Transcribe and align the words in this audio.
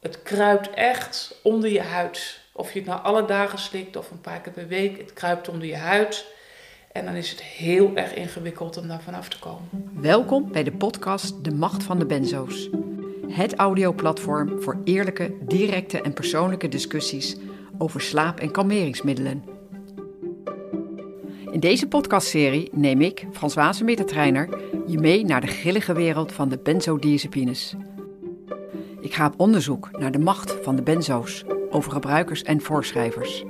Het 0.00 0.22
kruipt 0.22 0.70
echt 0.70 1.40
onder 1.42 1.70
je 1.70 1.80
huid. 1.80 2.40
Of 2.52 2.72
je 2.72 2.78
het 2.78 2.88
nou 2.88 3.02
alle 3.02 3.24
dagen 3.24 3.58
slikt 3.58 3.96
of 3.96 4.10
een 4.10 4.20
paar 4.20 4.40
keer 4.40 4.52
per 4.52 4.68
week, 4.68 4.98
het 4.98 5.12
kruipt 5.12 5.48
onder 5.48 5.68
je 5.68 5.76
huid. 5.76 6.26
En 6.92 7.04
dan 7.04 7.14
is 7.14 7.30
het 7.30 7.42
heel 7.42 7.90
erg 7.94 8.14
ingewikkeld 8.14 8.76
om 8.76 8.88
daar 8.88 9.02
vanaf 9.02 9.28
te 9.28 9.38
komen. 9.38 9.68
Welkom 10.00 10.52
bij 10.52 10.62
de 10.64 10.72
podcast 10.72 11.44
De 11.44 11.52
Macht 11.52 11.82
van 11.82 11.98
de 11.98 12.06
Benzo's. 12.06 12.68
Het 13.28 13.54
audioplatform 13.54 14.62
voor 14.62 14.80
eerlijke, 14.84 15.36
directe 15.40 16.00
en 16.02 16.12
persoonlijke 16.12 16.68
discussies 16.68 17.36
over 17.78 18.00
slaap- 18.00 18.40
en 18.40 18.50
kalmeringsmiddelen. 18.50 19.44
In 21.50 21.60
deze 21.60 21.86
podcastserie 21.86 22.68
neem 22.72 23.00
ik, 23.00 23.26
Françoise 23.32 23.84
Middeltreiner, 23.84 24.48
je 24.86 24.98
mee 24.98 25.24
naar 25.24 25.40
de 25.40 25.46
grillige 25.46 25.92
wereld 25.92 26.32
van 26.32 26.48
de 26.48 26.58
benzodiazepines. 26.58 27.74
Ik 29.00 29.14
ga 29.14 29.26
op 29.26 29.34
onderzoek 29.36 29.98
naar 29.98 30.10
de 30.10 30.18
macht 30.18 30.56
van 30.62 30.76
de 30.76 30.82
benzo's 30.82 31.44
over 31.70 31.92
gebruikers 31.92 32.42
en 32.42 32.60
voorschrijvers. 32.60 33.44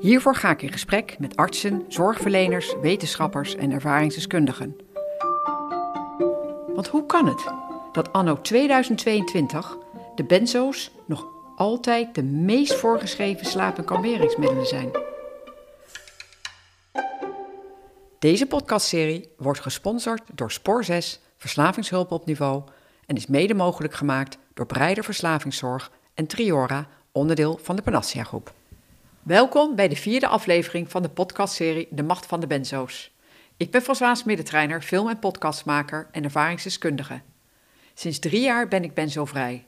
Hiervoor 0.00 0.34
ga 0.34 0.50
ik 0.50 0.62
in 0.62 0.72
gesprek 0.72 1.18
met 1.18 1.36
artsen, 1.36 1.84
zorgverleners, 1.88 2.74
wetenschappers 2.80 3.54
en 3.54 3.70
ervaringsdeskundigen. 3.70 4.76
Want 6.74 6.88
hoe 6.88 7.06
kan 7.06 7.26
het 7.26 7.52
dat 7.92 8.12
anno 8.12 8.40
2022 8.40 9.76
de 10.14 10.24
benzo's 10.24 10.90
nog 11.06 11.26
altijd 11.56 12.14
de 12.14 12.22
meest 12.22 12.74
voorgeschreven 12.74 13.46
slaap- 13.46 13.78
en 13.78 13.84
kalmeringsmiddelen 13.84 14.66
zijn? 14.66 14.90
Deze 18.18 18.46
podcastserie 18.46 19.28
wordt 19.36 19.60
gesponsord 19.60 20.22
door 20.34 20.50
Spoor 20.50 20.84
6, 20.84 21.20
Verslavingshulp 21.36 22.12
op 22.12 22.26
Niveau 22.26 22.62
en 23.08 23.16
is 23.16 23.26
mede 23.26 23.54
mogelijk 23.54 23.94
gemaakt 23.94 24.38
door 24.54 24.66
Breider 24.66 25.04
Verslavingszorg 25.04 25.90
en 26.14 26.26
Triora, 26.26 26.88
onderdeel 27.12 27.58
van 27.62 27.76
de 27.76 27.82
Panacea 27.82 28.24
Groep. 28.24 28.52
Welkom 29.22 29.74
bij 29.74 29.88
de 29.88 29.96
vierde 29.96 30.26
aflevering 30.26 30.90
van 30.90 31.02
de 31.02 31.08
podcastserie 31.08 31.88
De 31.90 32.02
Macht 32.02 32.26
van 32.26 32.40
de 32.40 32.46
Benzo's. 32.46 33.14
Ik 33.56 33.70
ben 33.70 33.82
Françoise 33.82 34.22
Middeltreiner, 34.26 34.82
film- 34.82 35.08
en 35.08 35.18
podcastmaker 35.18 36.08
en 36.12 36.24
ervaringsdeskundige. 36.24 37.20
Sinds 37.94 38.18
drie 38.18 38.40
jaar 38.40 38.68
ben 38.68 38.84
ik 38.84 38.94
benzovrij. 38.94 39.66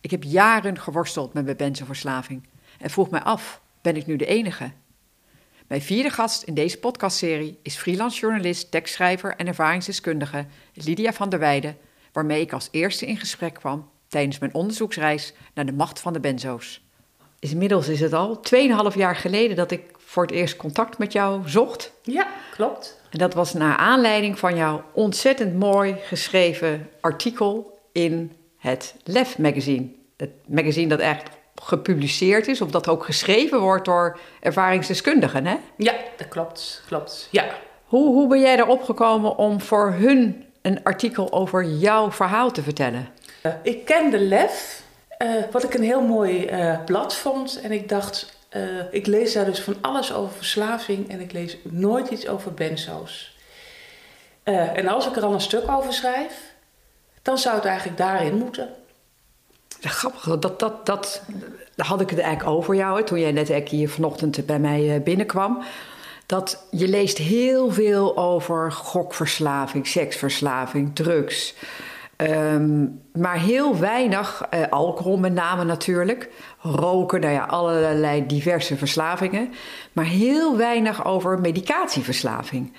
Ik 0.00 0.10
heb 0.10 0.22
jaren 0.22 0.78
geworsteld 0.78 1.32
met 1.32 1.44
mijn 1.44 1.56
benzoverslaving 1.56 2.48
en 2.78 2.90
vroeg 2.90 3.10
mij 3.10 3.22
af, 3.22 3.60
ben 3.80 3.96
ik 3.96 4.06
nu 4.06 4.16
de 4.16 4.26
enige? 4.26 4.72
Mijn 5.66 5.82
vierde 5.82 6.10
gast 6.10 6.42
in 6.42 6.54
deze 6.54 6.78
podcastserie 6.78 7.58
is 7.62 7.76
freelance 7.76 8.20
journalist, 8.20 8.70
tekstschrijver 8.70 9.36
en 9.36 9.46
ervaringsdeskundige 9.46 10.46
Lydia 10.74 11.12
van 11.12 11.28
der 11.28 11.38
Weijden, 11.38 11.76
waarmee 12.12 12.40
ik 12.40 12.52
als 12.52 12.68
eerste 12.70 13.06
in 13.06 13.16
gesprek 13.16 13.54
kwam 13.54 13.90
tijdens 14.08 14.38
mijn 14.38 14.54
onderzoeksreis 14.54 15.32
naar 15.54 15.66
de 15.66 15.72
macht 15.72 16.00
van 16.00 16.12
de 16.12 16.20
benzo's. 16.20 16.82
Inmiddels 17.38 17.88
is 17.88 18.00
het 18.00 18.12
al 18.12 18.40
2,5 18.90 18.96
jaar 18.96 19.16
geleden 19.16 19.56
dat 19.56 19.70
ik 19.70 19.82
voor 19.96 20.22
het 20.22 20.32
eerst 20.32 20.56
contact 20.56 20.98
met 20.98 21.12
jou 21.12 21.48
zocht. 21.48 21.92
Ja, 22.02 22.26
klopt. 22.54 23.00
En 23.10 23.18
dat 23.18 23.34
was 23.34 23.52
naar 23.52 23.76
aanleiding 23.76 24.38
van 24.38 24.56
jouw 24.56 24.84
ontzettend 24.92 25.54
mooi 25.54 25.96
geschreven 26.02 26.88
artikel 27.00 27.78
in 27.92 28.32
het 28.58 28.94
Lef 29.04 29.38
magazine. 29.38 29.88
Het 30.16 30.30
magazine 30.46 30.88
dat 30.88 30.98
echt 30.98 31.30
gepubliceerd 31.54 32.48
is, 32.48 32.60
of 32.60 32.70
dat 32.70 32.88
ook 32.88 33.04
geschreven 33.04 33.60
wordt 33.60 33.84
door 33.84 34.18
ervaringsdeskundigen, 34.40 35.46
hè? 35.46 35.56
Ja, 35.76 35.94
dat 36.16 36.28
klopt. 36.28 36.82
Klopt. 36.86 37.28
Ja. 37.30 37.46
Hoe, 37.84 38.14
hoe 38.14 38.28
ben 38.28 38.40
jij 38.40 38.58
erop 38.58 38.82
gekomen 38.82 39.36
om 39.36 39.60
voor 39.60 39.92
hun 39.92 40.44
een 40.62 40.84
artikel 40.84 41.32
over 41.32 41.64
jouw 41.64 42.10
verhaal 42.10 42.50
te 42.50 42.62
vertellen? 42.62 43.08
Uh, 43.42 43.52
ik 43.62 43.84
kende 43.84 44.18
Lef, 44.18 44.82
uh, 45.18 45.42
wat 45.50 45.64
ik 45.64 45.74
een 45.74 45.82
heel 45.82 46.02
mooi 46.02 46.50
uh, 46.50 46.84
blad 46.84 47.14
vond. 47.14 47.60
En 47.60 47.72
ik 47.72 47.88
dacht, 47.88 48.40
ik 48.90 49.06
lees 49.06 49.32
daar 49.32 49.44
dus 49.44 49.60
van 49.60 49.76
alles 49.80 50.12
over 50.12 50.36
verslaving 50.36 51.10
en 51.10 51.20
ik 51.20 51.32
lees 51.32 51.56
nooit 51.62 52.10
iets 52.10 52.28
over 52.28 52.54
benzo's. 52.54 53.36
en 54.44 54.88
als 54.88 55.06
ik 55.06 55.16
er 55.16 55.24
al 55.24 55.32
een 55.32 55.40
stuk 55.40 55.70
over 55.70 55.92
schrijf, 55.92 56.52
dan 57.22 57.38
zou 57.38 57.54
het 57.54 57.64
eigenlijk 57.64 57.98
daarin 57.98 58.34
moeten. 58.34 58.68
Grappig, 59.80 60.38
dat, 60.38 60.60
dat, 60.60 60.86
dat 60.86 61.22
had 61.76 62.00
ik 62.00 62.10
het 62.10 62.18
eigenlijk 62.18 62.56
over 62.56 62.74
jou 62.74 62.98
hè, 62.98 63.04
toen 63.04 63.20
jij 63.20 63.32
net 63.32 63.48
hier 63.68 63.88
vanochtend 63.88 64.46
bij 64.46 64.58
mij 64.58 65.02
binnenkwam. 65.02 65.62
Dat 66.32 66.66
je 66.70 66.88
leest 66.88 67.18
heel 67.18 67.70
veel 67.70 68.16
over 68.16 68.72
gokverslaving, 68.72 69.86
seksverslaving, 69.86 70.94
drugs. 70.94 71.54
Um, 72.16 73.00
maar 73.12 73.38
heel 73.38 73.78
weinig, 73.78 74.42
uh, 74.54 74.60
alcohol 74.70 75.18
met 75.18 75.32
name 75.32 75.64
natuurlijk, 75.64 76.30
roken, 76.60 77.20
nou 77.20 77.32
ja, 77.32 77.44
allerlei 77.44 78.26
diverse 78.26 78.76
verslavingen. 78.76 79.52
Maar 79.92 80.04
heel 80.04 80.56
weinig 80.56 81.04
over 81.04 81.40
medicatieverslaving. 81.40 82.72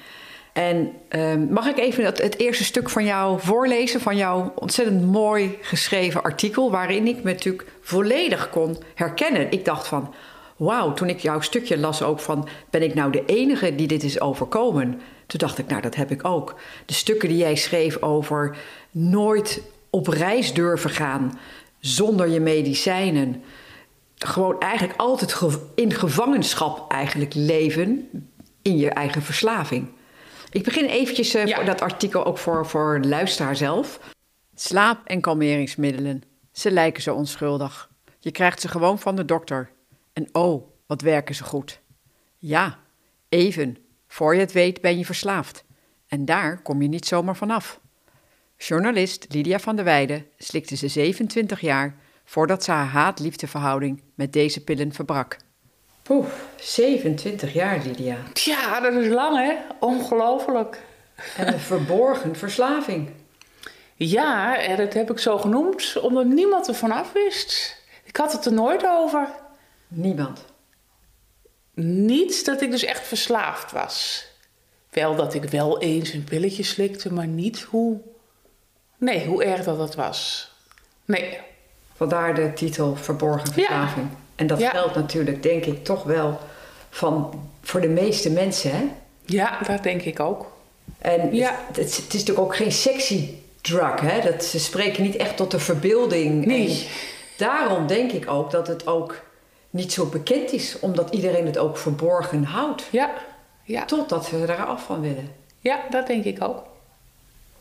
En 0.53 0.91
um, 1.09 1.47
mag 1.51 1.67
ik 1.67 1.77
even 1.77 2.05
het, 2.05 2.21
het, 2.21 2.39
eerste 2.39 2.63
stuk 2.63 2.89
van 2.89 3.05
jou 3.05 3.39
voorlezen, 3.39 4.01
van 4.01 4.17
jouw 4.17 4.53
ontzettend 4.55 5.11
mooi 5.11 5.57
geschreven 5.61 6.23
artikel, 6.23 6.71
waarin 6.71 7.07
ik 7.07 7.23
me 7.23 7.31
natuurlijk 7.31 7.65
volledig 7.81 8.49
kon 8.49 8.77
herkennen. 8.95 9.51
Ik 9.51 9.65
dacht 9.65 9.87
van, 9.87 10.13
wauw, 10.63 10.93
toen 10.93 11.09
ik 11.09 11.19
jouw 11.19 11.41
stukje 11.41 11.77
las 11.77 12.01
ook 12.01 12.19
van, 12.19 12.47
ben 12.69 12.83
ik 12.83 12.93
nou 12.93 13.11
de 13.11 13.25
enige 13.25 13.75
die 13.75 13.87
dit 13.87 14.03
is 14.03 14.19
overkomen? 14.19 15.01
Toen 15.25 15.39
dacht 15.39 15.57
ik, 15.57 15.67
nou 15.67 15.81
dat 15.81 15.95
heb 15.95 16.11
ik 16.11 16.25
ook. 16.25 16.55
De 16.85 16.93
stukken 16.93 17.29
die 17.29 17.37
jij 17.37 17.55
schreef 17.55 18.01
over 18.01 18.57
nooit 18.91 19.61
op 19.89 20.07
reis 20.07 20.53
durven 20.53 20.89
gaan 20.89 21.39
zonder 21.79 22.29
je 22.29 22.39
medicijnen. 22.39 23.43
Gewoon 24.17 24.59
eigenlijk 24.59 24.99
altijd 24.99 25.37
in 25.75 25.93
gevangenschap 25.93 26.91
eigenlijk 26.91 27.33
leven 27.33 28.09
in 28.61 28.77
je 28.77 28.89
eigen 28.89 29.21
verslaving. 29.21 29.87
Ik 30.51 30.63
begin 30.63 30.85
eventjes 30.85 31.35
uh, 31.35 31.45
ja. 31.45 31.55
voor 31.55 31.65
dat 31.65 31.81
artikel 31.81 32.25
ook 32.25 32.37
voor, 32.37 32.65
voor 32.65 32.99
luisteraar 33.03 33.55
zelf. 33.55 33.99
Slaap- 34.55 35.05
en 35.05 35.21
kalmeringsmiddelen. 35.21 36.21
Ze 36.51 36.71
lijken 36.71 37.03
zo 37.03 37.15
onschuldig. 37.15 37.89
Je 38.19 38.31
krijgt 38.31 38.61
ze 38.61 38.67
gewoon 38.67 38.99
van 38.99 39.15
de 39.15 39.25
dokter. 39.25 39.72
En 40.13 40.27
oh, 40.31 40.67
wat 40.87 41.01
werken 41.01 41.35
ze 41.35 41.43
goed. 41.43 41.79
Ja, 42.37 42.79
even. 43.29 43.77
Voor 44.07 44.33
je 44.33 44.39
het 44.39 44.51
weet 44.51 44.81
ben 44.81 44.97
je 44.97 45.05
verslaafd. 45.05 45.63
En 46.07 46.25
daar 46.25 46.61
kom 46.61 46.81
je 46.81 46.87
niet 46.87 47.05
zomaar 47.05 47.35
vanaf. 47.35 47.79
Journalist 48.57 49.25
Lydia 49.29 49.59
van 49.59 49.75
der 49.75 49.85
Weijden 49.85 50.25
slikte 50.37 50.75
ze 50.75 50.87
27 50.87 51.61
jaar 51.61 51.95
voordat 52.23 52.63
ze 52.63 52.71
haar 52.71 52.85
haat-liefdeverhouding 52.85 54.03
met 54.15 54.33
deze 54.33 54.63
pillen 54.63 54.93
verbrak. 54.93 55.37
Poeh, 56.03 56.25
27 56.55 57.53
jaar, 57.53 57.81
Lydia. 57.85 58.17
Ja, 58.33 58.79
dat 58.79 58.93
is 58.93 59.07
lang, 59.07 59.37
hè? 59.37 59.55
Ongelooflijk. 59.79 60.81
En 61.37 61.53
een 61.53 61.59
verborgen 61.59 62.35
verslaving. 62.35 63.09
Ja, 63.95 64.57
en 64.57 64.77
dat 64.77 64.93
heb 64.93 65.11
ik 65.11 65.19
zo 65.19 65.37
genoemd 65.37 65.99
omdat 66.01 66.25
niemand 66.25 66.67
ervan 66.67 66.91
af 66.91 67.11
wist. 67.11 67.81
Ik 68.03 68.17
had 68.17 68.31
het 68.31 68.45
er 68.45 68.53
nooit 68.53 68.87
over. 68.87 69.27
Niemand? 69.93 70.45
Niet 71.73 72.45
dat 72.45 72.61
ik 72.61 72.71
dus 72.71 72.83
echt 72.83 73.07
verslaafd 73.07 73.71
was. 73.71 74.25
Wel 74.89 75.15
dat 75.15 75.33
ik 75.33 75.43
wel 75.43 75.79
eens 75.79 76.13
een 76.13 76.23
pilletje 76.23 76.63
slikte, 76.63 77.13
maar 77.13 77.27
niet 77.27 77.61
hoe... 77.61 77.99
Nee, 78.97 79.25
hoe 79.25 79.43
erg 79.43 79.63
dat 79.63 79.77
dat 79.77 79.95
was. 79.95 80.51
Nee. 81.05 81.37
Vandaar 81.95 82.35
de 82.35 82.53
titel 82.53 82.95
Verborgen 82.95 83.53
Verslaving. 83.53 84.07
Ja. 84.09 84.17
En 84.35 84.47
dat 84.47 84.59
ja. 84.59 84.69
geldt 84.69 84.95
natuurlijk, 84.95 85.43
denk 85.43 85.65
ik, 85.65 85.83
toch 85.83 86.03
wel 86.03 86.39
van, 86.89 87.49
voor 87.61 87.81
de 87.81 87.87
meeste 87.87 88.29
mensen, 88.29 88.71
hè? 88.71 88.83
Ja, 89.25 89.59
dat 89.67 89.83
denk 89.83 90.01
ik 90.01 90.19
ook. 90.19 90.51
En 90.97 91.35
ja. 91.35 91.59
het, 91.67 91.77
het, 91.77 91.89
is 91.89 92.11
natuurlijk 92.11 92.39
ook 92.39 92.55
geen 92.55 92.71
sexy 92.71 93.29
drug, 93.61 93.99
hè? 93.99 94.31
Dat, 94.31 94.43
ze 94.43 94.59
spreken 94.59 95.03
niet 95.03 95.15
echt 95.15 95.37
tot 95.37 95.51
de 95.51 95.59
verbeelding. 95.59 96.45
Nee. 96.45 96.69
En 96.69 96.75
daarom 97.37 97.87
denk 97.87 98.11
ik 98.11 98.29
ook 98.29 98.51
dat 98.51 98.67
het 98.67 98.87
ook 98.87 99.21
niet 99.73 99.93
zo 99.93 100.05
bekend 100.05 100.51
is, 100.51 100.79
omdat 100.79 101.13
iedereen 101.13 101.45
het 101.45 101.57
ook 101.57 101.77
verborgen 101.77 102.43
houdt. 102.43 102.83
Ja. 102.91 103.13
ja. 103.63 103.85
Totdat 103.85 104.29
we 104.29 104.45
er 104.45 104.65
af 104.65 104.83
van 104.83 105.01
willen. 105.01 105.35
Ja, 105.59 105.79
dat 105.89 106.07
denk 106.07 106.23
ik 106.23 106.43
ook. 106.43 106.63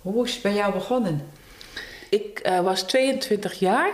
Hoe 0.03 0.25
is 0.25 0.33
het 0.33 0.43
bij 0.43 0.55
jou 0.55 0.73
begonnen? 0.73 1.29
Ik 2.11 2.41
uh, 2.47 2.61
was 2.61 2.83
22 2.83 3.59
jaar. 3.59 3.91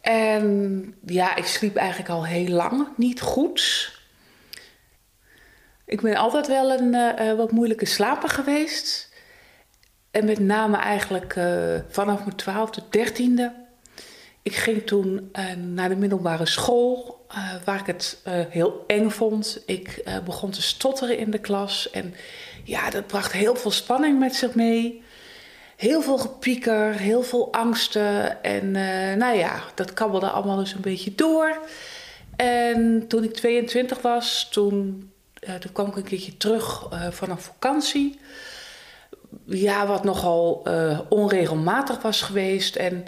En 0.00 0.94
ja, 1.06 1.36
ik 1.36 1.46
sliep 1.46 1.76
eigenlijk 1.76 2.10
al 2.10 2.26
heel 2.26 2.48
lang 2.48 2.88
niet 2.96 3.20
goed. 3.20 3.92
Ik 5.84 6.00
ben 6.00 6.16
altijd 6.16 6.46
wel 6.46 6.72
een 6.72 6.94
uh, 6.94 7.32
wat 7.36 7.50
moeilijke 7.50 7.86
slaper 7.86 8.28
geweest. 8.28 9.12
En 10.10 10.24
met 10.24 10.38
name 10.38 10.76
eigenlijk 10.76 11.36
uh, 11.36 11.74
vanaf 11.88 12.24
mijn 12.24 12.36
twaalfde, 12.36 12.82
dertiende. 12.90 13.66
Ik 14.48 14.56
ging 14.56 14.86
toen 14.86 15.30
uh, 15.32 15.52
naar 15.52 15.88
de 15.88 15.96
middelbare 15.96 16.46
school, 16.46 17.24
waar 17.64 17.80
ik 17.80 17.86
het 17.86 18.18
heel 18.48 18.84
eng 18.86 19.10
vond. 19.10 19.62
Ik 19.66 20.04
begon 20.24 20.50
te 20.50 20.62
stotteren 20.62 21.18
in 21.18 21.30
de 21.30 21.38
klas. 21.38 21.90
En 21.90 22.14
ja, 22.64 22.90
dat 22.90 23.06
bracht 23.06 23.32
heel 23.32 23.56
veel 23.56 23.70
spanning 23.70 24.18
met 24.18 24.34
zich 24.34 24.54
mee. 24.54 25.02
heel 25.76 26.02
veel 26.02 26.18
gepieker, 26.18 26.92
heel 26.92 27.22
veel 27.22 27.52
angsten. 27.52 28.42
En 28.42 28.70
nou 29.18 29.36
ja, 29.36 29.62
dat 29.74 29.92
kabbelde 29.92 30.28
allemaal 30.28 30.58
eens 30.58 30.74
een 30.74 30.80
beetje 30.80 31.14
door. 31.14 31.58
En 32.36 33.04
toen 33.08 33.24
ik 33.24 33.34
22 33.34 34.02
was, 34.02 34.48
toen, 34.50 35.10
toen 35.60 35.72
kwam 35.72 35.86
ik 35.86 35.96
een 35.96 36.02
keertje 36.02 36.36
terug 36.36 36.88
van 37.10 37.30
een 37.30 37.38
vakantie. 37.38 38.18
Ja, 39.44 39.86
wat 39.86 40.04
nogal 40.04 40.66
onregelmatig 41.08 42.02
was 42.02 42.22
geweest. 42.22 42.76
En 42.76 43.06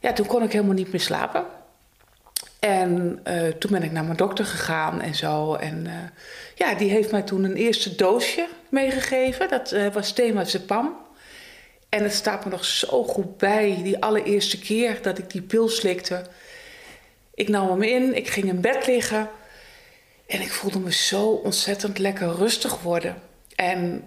ja, 0.00 0.12
toen 0.12 0.26
kon 0.26 0.42
ik 0.42 0.52
helemaal 0.52 0.74
niet 0.74 0.90
meer 0.90 1.00
slapen. 1.00 1.44
En 2.58 3.22
toen 3.58 3.70
ben 3.70 3.82
ik 3.82 3.92
naar 3.92 4.04
mijn 4.04 4.16
dokter 4.16 4.44
gegaan 4.44 5.00
en 5.00 5.14
zo. 5.14 5.54
En 5.54 5.86
ja, 6.54 6.74
die 6.74 6.90
heeft 6.90 7.10
mij 7.10 7.22
toen 7.22 7.44
een 7.44 7.56
eerste 7.56 7.94
doosje 7.94 8.48
meegegeven. 8.68 9.48
Dat 9.48 9.74
was 9.92 10.12
Temazepam. 10.12 10.96
En 11.88 12.02
het 12.02 12.12
staat 12.12 12.44
me 12.44 12.50
nog 12.50 12.64
zo 12.64 13.04
goed 13.04 13.36
bij, 13.36 13.80
die 13.82 14.02
allereerste 14.02 14.58
keer 14.58 15.02
dat 15.02 15.18
ik 15.18 15.30
die 15.30 15.42
pil 15.42 15.68
slikte. 15.68 16.22
Ik 17.34 17.48
nam 17.48 17.68
hem 17.68 17.82
in, 17.82 18.16
ik 18.16 18.28
ging 18.28 18.48
in 18.48 18.60
bed 18.60 18.86
liggen. 18.86 19.30
En 20.26 20.40
ik 20.40 20.52
voelde 20.52 20.78
me 20.78 20.92
zo 20.92 21.28
ontzettend 21.28 21.98
lekker 21.98 22.34
rustig 22.34 22.82
worden. 22.82 23.22
En 23.54 24.04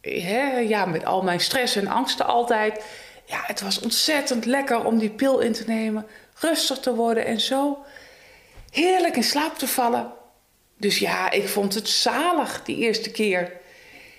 hè, 0.00 0.58
ja, 0.58 0.86
met 0.86 1.04
al 1.04 1.22
mijn 1.22 1.40
stress 1.40 1.76
en 1.76 1.86
angsten 1.86 2.26
altijd. 2.26 2.84
Ja, 3.32 3.40
het 3.46 3.60
was 3.60 3.80
ontzettend 3.80 4.44
lekker 4.44 4.84
om 4.84 4.98
die 4.98 5.10
pil 5.10 5.38
in 5.38 5.52
te 5.52 5.64
nemen. 5.66 6.06
Rustig 6.38 6.78
te 6.78 6.94
worden 6.94 7.26
en 7.26 7.40
zo 7.40 7.78
heerlijk 8.70 9.16
in 9.16 9.22
slaap 9.22 9.58
te 9.58 9.68
vallen. 9.68 10.12
Dus 10.78 10.98
ja, 10.98 11.30
ik 11.30 11.48
vond 11.48 11.74
het 11.74 11.88
zalig 11.88 12.62
die 12.62 12.76
eerste 12.76 13.10
keer. 13.10 13.52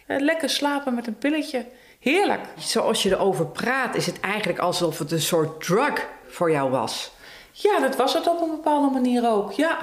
Lekker 0.08 0.50
slapen 0.50 0.94
met 0.94 1.08
een 1.08 1.18
pilletje. 1.18 1.66
Heerlijk. 2.00 2.42
Zoals 2.58 3.04
je 3.04 3.10
erover 3.10 3.46
praat, 3.48 3.96
is 3.96 4.06
het 4.06 4.20
eigenlijk 4.20 4.60
alsof 4.60 5.00
het 5.00 5.12
een 5.12 5.22
soort 5.22 5.64
drug 5.64 6.08
voor 6.28 6.52
jou 6.52 6.70
was. 6.70 7.12
Ja, 7.52 7.80
dat 7.80 7.96
was 7.96 8.14
het 8.14 8.28
op 8.28 8.42
een 8.42 8.52
bepaalde 8.52 8.90
manier 8.90 9.30
ook, 9.30 9.52
ja. 9.52 9.78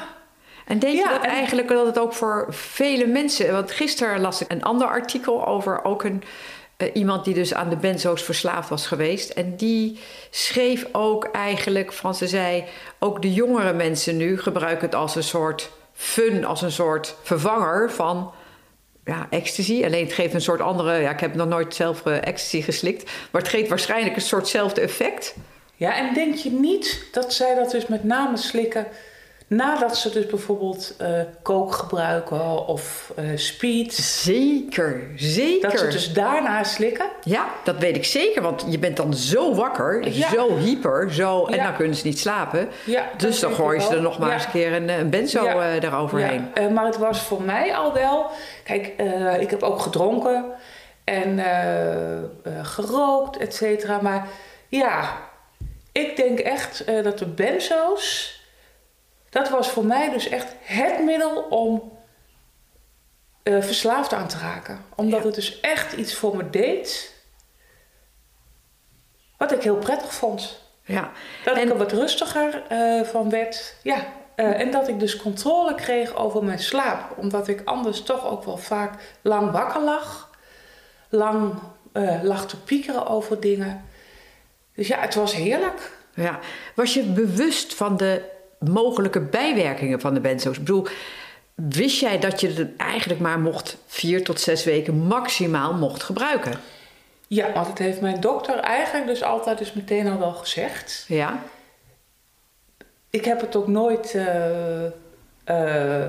En 0.67 0.79
denk 0.79 0.99
je 0.99 1.09
dat 1.09 1.25
eigenlijk 1.25 1.69
dat 1.69 1.87
het 1.87 1.99
ook 1.99 2.13
voor 2.13 2.47
vele 2.49 3.07
mensen... 3.07 3.53
Want 3.53 3.71
gisteren 3.71 4.21
las 4.21 4.41
ik 4.41 4.53
een 4.53 4.63
ander 4.63 4.87
artikel 4.87 5.47
over 5.47 5.85
ook 5.85 6.05
een, 6.05 6.23
uh, 6.83 6.89
iemand 6.93 7.25
die 7.25 7.35
dus 7.35 7.55
aan 7.55 7.69
de 7.69 7.77
benzo's 7.77 8.23
verslaafd 8.23 8.69
was 8.69 8.87
geweest. 8.87 9.31
En 9.31 9.57
die 9.57 9.99
schreef 10.31 10.87
ook 10.93 11.25
eigenlijk 11.25 11.93
van, 11.93 12.15
ze 12.15 12.29
zei... 12.29 12.65
ook 12.99 13.23
de 13.23 13.33
jongere 13.33 13.73
mensen 13.73 14.17
nu 14.17 14.39
gebruiken 14.39 14.87
het 14.87 14.95
als 14.95 15.17
een 15.17 15.23
soort 15.23 15.71
fun, 15.93 16.45
als 16.45 16.63
een 16.63 16.73
soort 16.73 17.15
vervanger 17.23 17.91
van 17.91 18.33
ja, 19.05 19.27
ecstasy. 19.31 19.85
Alleen 19.85 20.05
het 20.05 20.13
geeft 20.13 20.35
een 20.35 20.41
soort 20.41 20.61
andere. 20.61 21.01
Ja, 21.01 21.11
ik 21.11 21.21
heb 21.21 21.35
nog 21.35 21.49
nooit 21.49 21.75
zelf 21.75 22.07
uh, 22.07 22.17
ecstasy 22.17 22.63
geslikt. 22.63 23.11
Maar 23.31 23.43
het 23.43 23.51
geeft 23.51 23.69
waarschijnlijk 23.69 24.17
een 24.17 24.23
soortzelfde 24.23 24.81
effect. 24.81 25.35
Ja, 25.77 25.97
en 25.97 26.15
denk 26.15 26.35
je 26.35 26.51
niet 26.51 27.05
dat 27.13 27.33
zij 27.33 27.55
dat 27.55 27.71
dus 27.71 27.87
met 27.87 28.05
name 28.05 28.37
slikken 28.37 28.87
Nadat 29.51 29.97
ze 29.97 30.11
dus 30.11 30.27
bijvoorbeeld 30.27 30.95
uh, 31.01 31.09
kook 31.43 31.73
gebruiken 31.73 32.67
of 32.67 33.13
uh, 33.19 33.37
speed. 33.37 33.95
Zeker, 33.95 35.03
zeker. 35.17 35.71
Dat 35.71 35.79
ze 35.79 35.89
dus 35.89 36.13
daarna 36.13 36.65
slikken. 36.65 37.07
Ja, 37.25 37.49
dat 37.65 37.79
weet 37.79 37.97
ik 37.97 38.05
zeker. 38.05 38.43
Want 38.43 38.65
je 38.69 38.79
bent 38.79 38.97
dan 38.97 39.15
zo 39.15 39.55
wakker, 39.55 40.13
zo 40.13 40.57
hyper, 40.57 41.13
zo, 41.13 41.47
en 41.47 41.63
dan 41.63 41.77
kunnen 41.77 41.97
ze 41.97 42.07
niet 42.07 42.19
slapen. 42.19 42.69
Ja, 42.85 43.05
dus 43.17 43.41
dan 43.41 43.53
gooi 43.53 43.79
je 43.79 43.85
ze 43.85 43.95
er 43.95 44.03
nog 44.03 44.19
maar 44.19 44.33
eens 44.33 44.45
een 44.45 44.51
keer 44.51 44.73
een, 44.73 44.89
een 44.89 45.11
benzo 45.11 45.45
uh, 45.45 45.83
eroverheen. 45.83 46.51
Uh, 46.55 46.69
maar 46.69 46.85
het 46.85 46.99
was 46.99 47.21
voor 47.21 47.43
mij 47.43 47.75
al 47.75 47.93
wel... 47.93 48.27
Kijk, 48.65 48.87
ik 49.41 49.51
heb 49.51 49.63
ook 49.63 49.81
gedronken 49.81 50.45
en 51.05 51.45
gerookt, 52.63 53.37
et 53.37 53.55
cetera. 53.55 54.01
Maar 54.01 54.27
ja, 54.69 55.17
ik 55.93 56.17
denk 56.17 56.39
echt 56.39 56.85
dat 57.03 57.19
de 57.19 57.27
benzo's 57.27 58.39
dat 59.31 59.49
was 59.49 59.71
voor 59.71 59.85
mij 59.85 60.11
dus 60.11 60.29
echt 60.29 60.55
het 60.61 61.05
middel 61.05 61.43
om 61.43 61.99
uh, 63.45 63.63
verslaafd 63.63 64.13
aan 64.13 64.29
te 64.29 64.39
raken. 64.39 64.85
Omdat 64.95 65.25
het 65.25 65.35
dus 65.35 65.61
echt 65.61 65.93
iets 65.93 66.15
voor 66.15 66.37
me 66.37 66.51
deed. 66.51 67.15
Wat 69.37 69.53
ik 69.53 69.63
heel 69.63 69.77
prettig 69.77 70.15
vond. 70.15 70.63
Ja. 70.85 71.11
Dat 71.45 71.57
ik 71.57 71.69
er 71.69 71.77
wat 71.77 71.93
rustiger 71.93 72.63
uh, 72.73 73.03
van 73.03 73.31
werd. 73.31 73.75
Ja. 73.83 74.07
Uh, 74.37 74.61
en 74.61 74.71
dat 74.71 74.89
ik 74.89 75.01
dus 75.01 75.17
controle 75.17 75.75
kreeg 75.75 76.15
over 76.15 76.45
mijn 76.45 76.59
slaap. 76.59 77.19
Omdat 77.19 77.49
ik 77.49 77.63
anders 77.65 78.03
toch 78.03 78.27
ook 78.27 78.45
wel 78.45 78.57
vaak 78.57 79.17
lang 79.23 79.51
wakker 79.51 79.83
lag. 79.83 80.31
Lang 81.09 81.55
lag 82.23 82.47
te 82.47 82.63
piekeren 82.63 83.07
over 83.07 83.41
dingen. 83.41 83.85
Dus 84.75 84.89
ja, 84.89 85.01
het 85.01 85.15
was 85.15 85.35
heerlijk. 85.35 85.93
Ja. 86.15 86.39
Was 86.75 86.95
je 86.95 87.03
bewust 87.03 87.75
van 87.75 87.97
de 87.97 88.40
mogelijke 88.69 89.21
bijwerkingen 89.21 90.01
van 90.01 90.15
de 90.15 90.21
benzo's. 90.21 90.57
Ik 90.57 90.65
bedoel, 90.65 90.87
wist 91.55 92.01
jij 92.01 92.19
dat 92.19 92.41
je 92.41 92.49
het 92.53 92.77
eigenlijk 92.77 93.21
maar 93.21 93.41
mocht 93.41 93.77
vier 93.87 94.25
tot 94.25 94.41
zes 94.41 94.65
weken 94.65 94.95
maximaal 94.95 95.75
mocht 95.75 96.03
gebruiken? 96.03 96.61
Ja, 97.27 97.53
want 97.53 97.67
het 97.67 97.79
heeft 97.79 98.01
mijn 98.01 98.21
dokter 98.21 98.59
eigenlijk 98.59 99.07
dus 99.07 99.23
altijd 99.23 99.59
dus 99.59 99.73
meteen 99.73 100.09
al 100.09 100.19
wel 100.19 100.33
gezegd. 100.33 101.05
Ja. 101.09 101.43
Ik 103.11 103.25
heb 103.25 103.41
het 103.41 103.57
ook 103.57 103.67
nooit 103.67 104.15
uh, 104.15 104.85
uh, 105.47 106.09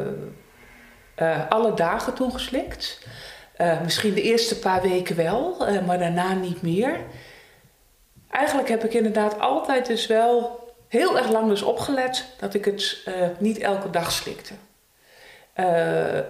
uh, 1.18 1.50
alle 1.50 1.74
dagen 1.74 2.14
toen 2.14 2.32
geslikt. 2.32 3.08
misschien 3.84 4.14
de 4.14 4.22
eerste 4.22 4.60
paar 4.60 4.82
weken 4.82 5.16
wel, 5.16 5.58
maar 5.86 6.00
daarna 6.00 6.34
niet 6.34 6.62
meer. 6.62 7.00
Eigenlijk 8.30 8.70
heb 8.70 8.84
ik 8.84 8.94
inderdaad 8.94 9.40
altijd 9.40 9.86
dus 9.86 10.08
wel 10.08 10.60
heel 10.92 11.18
erg 11.18 11.32
lang 11.32 11.48
dus 11.48 11.62
opgelet 11.62 12.26
dat 12.40 12.54
ik 12.54 12.66
het 12.66 12.98
uh, 13.08 13.14
niet 13.38 13.58
elke 13.58 13.90
dag 13.90 14.12
slikte. 14.12 14.54
Uh, 15.56 15.66
uh, 16.16 16.24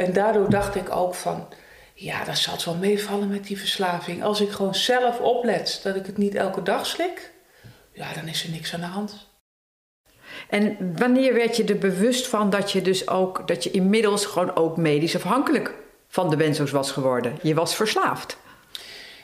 en 0.00 0.12
daardoor 0.12 0.50
dacht 0.50 0.74
ik 0.74 0.90
ook 0.90 1.14
van, 1.14 1.48
ja, 1.94 2.24
dat 2.24 2.38
zal 2.38 2.54
het 2.54 2.64
wel 2.64 2.74
meevallen 2.74 3.28
met 3.28 3.44
die 3.44 3.58
verslaving. 3.58 4.22
Als 4.24 4.40
ik 4.40 4.50
gewoon 4.50 4.74
zelf 4.74 5.20
oplet 5.20 5.80
dat 5.82 5.96
ik 5.96 6.06
het 6.06 6.16
niet 6.16 6.34
elke 6.34 6.62
dag 6.62 6.86
slik, 6.86 7.30
ja, 7.92 8.12
dan 8.14 8.28
is 8.28 8.44
er 8.44 8.50
niks 8.50 8.74
aan 8.74 8.80
de 8.80 8.86
hand. 8.86 9.30
En 10.48 10.76
wanneer 10.98 11.34
werd 11.34 11.56
je 11.56 11.64
er 11.64 11.78
bewust 11.78 12.26
van 12.26 12.50
dat 12.50 12.72
je 12.72 12.82
dus 12.82 13.08
ook, 13.08 13.48
dat 13.48 13.64
je 13.64 13.70
inmiddels 13.70 14.26
gewoon 14.26 14.56
ook 14.56 14.76
medisch 14.76 15.16
afhankelijk 15.16 15.74
van 16.08 16.30
de 16.30 16.36
benzo's 16.36 16.70
was 16.70 16.90
geworden? 16.90 17.38
Je 17.42 17.54
was 17.54 17.74
verslaafd. 17.74 18.36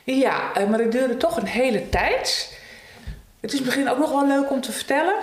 Ja, 0.05 0.52
maar 0.69 0.79
het 0.79 0.93
duurde 0.93 1.17
toch 1.17 1.37
een 1.37 1.46
hele 1.46 1.88
tijd. 1.88 2.56
Het 3.40 3.52
is 3.52 3.61
misschien 3.61 3.88
ook 3.88 3.99
nog 3.99 4.11
wel 4.11 4.26
leuk 4.26 4.50
om 4.50 4.61
te 4.61 4.73
vertellen. 4.73 5.14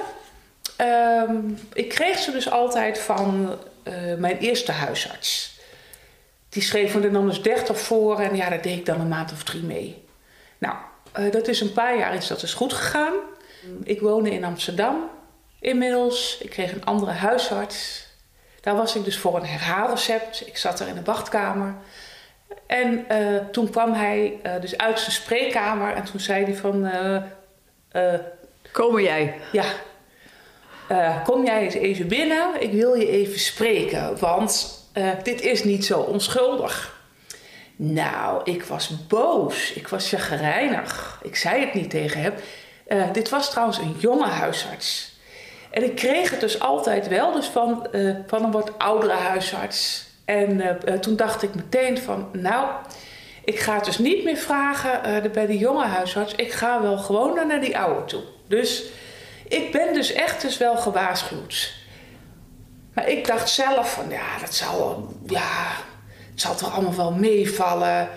Um, 1.30 1.60
ik 1.74 1.90
kreeg 1.90 2.18
ze 2.18 2.32
dus 2.32 2.52
altijd 2.52 3.00
van 3.00 3.56
uh, 3.84 3.94
mijn 4.18 4.38
eerste 4.38 4.72
huisarts. 4.72 5.60
Die 6.50 6.64
schreef 6.64 6.96
me 6.96 7.02
er 7.02 7.12
dan 7.12 7.28
dus 7.28 7.42
30 7.42 7.80
voor 7.80 8.20
en 8.20 8.36
ja, 8.36 8.50
daar 8.50 8.62
deed 8.62 8.78
ik 8.78 8.86
dan 8.86 9.00
een 9.00 9.08
maand 9.08 9.32
of 9.32 9.44
drie 9.44 9.64
mee. 9.64 10.08
Nou, 10.58 10.76
uh, 11.20 11.32
dat 11.32 11.48
is 11.48 11.62
een 11.62 11.74
paar 11.74 11.98
jaar 11.98 12.14
is 12.16 12.28
dat 12.28 12.40
dus 12.40 12.54
goed 12.54 12.74
gegaan. 12.74 13.14
Ik 13.84 14.02
woonde 14.02 14.32
in 14.32 14.44
Amsterdam 14.44 15.10
inmiddels. 15.60 16.38
Ik 16.42 16.50
kreeg 16.50 16.72
een 16.72 16.86
andere 16.86 17.12
huisarts. 17.12 18.08
Daar 18.62 18.76
was 18.76 18.96
ik 18.96 19.04
dus 19.04 19.18
voor 19.18 19.36
een 19.36 19.46
herhaalrecept. 19.46 20.48
Ik 20.48 20.58
zat 20.58 20.80
er 20.80 20.88
in 20.88 20.96
de 20.96 21.04
wachtkamer. 21.04 21.76
En 22.68 23.06
uh, 23.12 23.38
toen 23.52 23.70
kwam 23.70 23.94
hij 23.94 24.40
dus 24.62 24.78
uit 24.78 25.00
zijn 25.00 25.12
spreekkamer 25.12 25.94
en 25.94 26.04
toen 26.04 26.20
zei 26.20 26.44
hij 26.44 26.56
van... 26.56 26.90
Kom 28.72 29.00
jij? 29.00 29.34
Ja. 29.52 29.66
Uh, 30.92 31.24
kom 31.24 31.46
jij 31.46 31.62
eens 31.62 31.74
even 31.74 32.08
binnen? 32.08 32.62
Ik 32.62 32.72
wil 32.72 32.94
je 32.94 33.08
even 33.08 33.40
spreken, 33.40 34.20
want 34.20 34.80
uh, 34.94 35.10
dit 35.24 35.42
is 35.42 35.64
niet 35.64 35.86
zo 35.86 36.00
onschuldig. 36.00 37.04
Nou, 37.76 38.42
ik 38.44 38.64
was 38.64 39.08
boos. 39.08 39.74
Ik 39.74 39.88
was 39.88 40.10
chagrijnig. 40.10 41.20
Ik 41.24 41.36
zei 41.36 41.62
het 41.62 41.74
niet 41.74 41.90
tegen 41.90 42.22
hem. 42.22 42.34
Uh, 42.88 43.14
dit 43.14 43.30
was 43.30 43.50
trouwens 43.50 43.78
een 43.78 43.96
jonge 43.98 44.28
huisarts. 44.28 45.14
En 45.72 45.84
ik 45.84 45.96
kreeg 45.96 46.30
het 46.30 46.40
dus 46.40 46.60
altijd 46.60 47.08
wel, 47.08 47.32
dus 47.32 47.48
van, 47.48 47.88
van 48.28 48.44
een 48.44 48.52
wat 48.52 48.72
oudere 48.78 49.14
huisarts. 49.14 50.06
En 50.26 50.80
toen 51.02 51.16
dacht 51.16 51.44
ik 51.44 51.56
meteen 51.56 51.98
van, 51.98 52.30
nou, 52.32 52.68
ik 53.46 53.60
ga 53.60 53.76
het 53.76 53.86
dus 53.86 53.98
niet 53.98 54.24
meer 54.24 54.38
vragen 54.38 55.24
uh, 55.26 55.32
bij 55.32 55.46
de 55.46 55.58
jonge 55.58 55.86
huisarts. 55.86 56.36
Ik 56.36 56.52
ga 56.52 56.82
wel 56.82 56.98
gewoon 56.98 57.48
naar 57.48 57.62
die 57.62 57.78
oude 57.78 58.06
toe. 58.06 58.22
Dus 58.48 58.84
ik 59.48 59.72
ben 59.72 59.94
dus 59.94 60.12
echt 60.12 60.42
dus 60.42 60.58
wel 60.58 60.78
gewaarschuwd. 60.78 61.74
Maar 62.94 63.10
ik 63.10 63.28
dacht 63.28 63.50
zelf 63.50 63.94
van 63.94 64.10
ja, 64.10 64.40
dat 64.40 64.54
zal, 64.54 65.14
ja, 65.26 65.72
het 66.32 66.42
zal 66.42 66.56
toch 66.56 66.74
allemaal 66.74 66.96
wel 66.96 67.12
meevallen. 67.12 68.10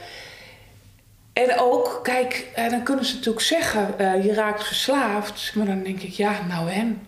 En 1.33 1.59
ook, 1.59 2.01
kijk, 2.03 2.47
uh, 2.59 2.71
dan 2.71 2.83
kunnen 2.83 3.05
ze 3.05 3.15
natuurlijk 3.15 3.45
zeggen, 3.45 3.95
uh, 3.99 4.25
je 4.25 4.35
raakt 4.35 4.65
verslaafd. 4.65 5.53
Maar 5.55 5.67
dan 5.67 5.83
denk 5.83 6.01
ik, 6.03 6.13
ja, 6.13 6.33
nou 6.49 6.71
en? 6.71 7.07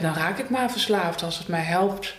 dan 0.00 0.14
raak 0.14 0.38
ik 0.38 0.50
maar 0.50 0.70
verslaafd 0.70 1.22
als 1.22 1.38
het 1.38 1.48
mij 1.48 1.60
helpt. 1.60 2.14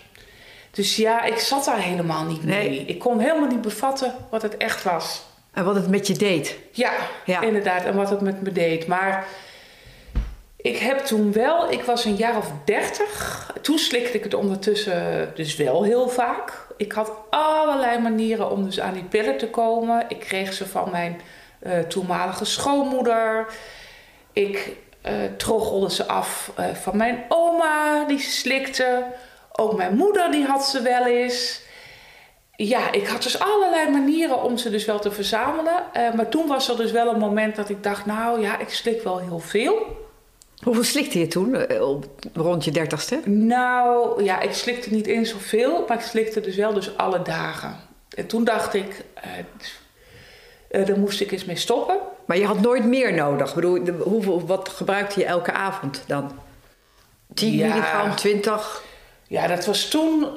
Dus 0.74 0.96
ja, 0.96 1.24
ik 1.24 1.38
zat 1.38 1.66
daar 1.66 1.80
helemaal 1.80 2.24
niet 2.24 2.44
mee. 2.44 2.80
Ik 2.86 3.00
kon 3.00 3.20
helemaal 3.20 3.48
niet 3.50 3.62
bevatten 3.62 4.16
wat 4.30 4.42
het 4.42 4.58
echt 4.58 4.84
was. 4.84 5.24
En 5.52 5.66
wat 5.66 5.76
het 5.76 5.88
met 5.90 6.08
je 6.08 6.14
deed. 6.14 6.58
Ja, 6.72 6.92
Ja. 7.26 7.42
inderdaad. 7.42 7.84
En 7.84 7.96
wat 7.96 8.10
het 8.10 8.22
met 8.22 8.42
me 8.42 8.52
deed. 8.52 8.88
Maar 8.88 9.26
ik 10.58 10.78
heb 10.78 10.98
toen 11.00 11.32
wel, 11.32 11.72
ik 11.72 11.82
was 11.82 12.06
een 12.06 12.16
jaar 12.16 12.38
of 12.38 12.52
dertig. 12.66 13.52
Toen 13.62 13.78
slikte 13.78 14.18
ik 14.18 14.24
het 14.24 14.34
ondertussen 14.34 15.32
dus 15.36 15.56
wel 15.56 15.84
heel 15.84 16.10
vaak. 16.10 16.66
Ik 16.78 16.92
had 16.92 17.12
allerlei 17.30 18.00
manieren 18.00 18.52
om 18.52 18.64
dus 18.66 18.80
aan 18.80 18.94
die 18.94 19.04
pillen 19.04 19.38
te 19.38 19.50
komen. 19.50 20.06
Ik 20.08 20.20
kreeg 20.20 20.54
ze 20.54 20.68
van 20.68 20.90
mijn 20.92 21.22
eh, 21.60 21.80
toenmalige 21.80 22.46
schoonmoeder. 22.46 23.46
Ik 24.34 24.72
troggelde 25.38 25.92
ze 25.92 26.08
af 26.08 26.52
eh, 26.56 26.66
van 26.74 26.98
mijn 26.98 27.24
oma, 27.30 28.06
die 28.06 28.20
ze 28.20 28.30
slikte. 28.32 29.04
Ook 29.60 29.76
mijn 29.78 29.96
moeder, 29.96 30.32
die 30.32 30.46
had 30.46 30.66
ze 30.66 30.82
wel 30.82 31.06
eens. 31.06 31.62
Ja, 32.56 32.92
ik 32.92 33.08
had 33.08 33.24
dus 33.24 33.40
allerlei 33.40 33.90
manieren 33.92 34.44
om 34.44 34.58
ze 34.58 34.70
dus 34.70 34.86
wel 34.86 35.00
te 35.00 35.12
verzamelen. 35.12 35.84
Eh, 35.94 36.14
maar 36.14 36.30
toen 36.30 36.48
was 36.48 36.70
er 36.70 36.78
dus 36.78 36.92
wel 36.92 37.08
een 37.14 37.20
moment 37.20 37.56
dat 37.56 37.70
ik 37.70 37.84
dacht, 37.84 38.06
nou 38.06 38.42
ja, 38.42 38.60
ik 38.60 38.70
slik 38.70 39.02
wel 39.04 39.20
heel 39.20 39.40
veel. 39.40 40.02
Hoeveel 40.64 40.84
slikte 40.84 41.20
je 41.20 41.28
toen, 41.28 41.56
eh, 41.56 41.80
rond 42.34 42.64
je 42.64 42.72
dertigste? 42.72 43.20
Nou, 43.26 44.24
ja, 44.24 44.40
ik 44.42 44.54
slikte 44.54 44.90
niet 44.94 45.08
eens 45.08 45.30
zoveel, 45.30 45.86
maar 45.88 45.98
ik 45.98 46.04
slikte 46.04 46.40
dus 46.42 46.56
wel 46.56 46.74
dus 46.74 46.98
alle 46.98 47.22
dagen. 47.22 47.76
En 48.16 48.28
toen 48.28 48.44
dacht 48.44 48.74
ik, 48.74 49.04
eh, 50.70 50.86
daar 50.86 51.00
moest 51.00 51.22
ik 51.22 51.32
eens 51.32 51.46
mee 51.46 51.56
stoppen. 51.56 51.98
Maar 52.26 52.38
je 52.38 52.46
had 52.46 52.60
nooit 52.62 52.86
meer 52.86 53.14
nodig. 53.14 53.50
Ik 53.50 53.56
bedoel, 53.56 53.96
hoeveel, 53.98 54.46
wat 54.46 54.70
gebruikte 54.70 55.20
je 55.20 55.26
elke 55.26 55.52
avond 55.52 56.04
dan? 56.08 56.32
10 57.34 57.52
Ja. 57.54 57.68
milligram, 57.68 58.16
20? 58.16 58.84
Ja, 59.34 59.48
dat 59.48 59.66
was 59.66 59.88
toen 59.88 60.28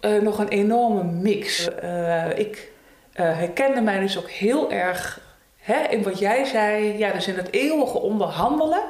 eh, 0.00 0.20
nog 0.20 0.38
een 0.38 0.48
enorme 0.48 1.02
mix. 1.02 1.74
Eh, 1.74 2.38
ik 2.38 2.72
eh, 3.12 3.38
herkende 3.38 3.80
mij 3.80 4.00
dus 4.00 4.18
ook 4.18 4.30
heel 4.30 4.72
erg 4.72 5.20
hè, 5.56 5.88
in 5.88 6.02
wat 6.02 6.18
jij 6.18 6.44
zei. 6.44 6.98
Ja, 6.98 7.12
dus 7.12 7.28
in 7.28 7.36
het 7.36 7.52
eeuwige 7.52 7.98
onderhandelen. 7.98 8.82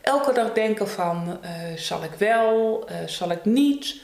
Elke 0.00 0.32
dag 0.32 0.52
denken 0.52 0.88
van, 0.88 1.38
zal 1.76 2.04
ik 2.04 2.14
wel, 2.18 2.84
zal 3.06 3.30
ik 3.30 3.44
niet? 3.44 4.00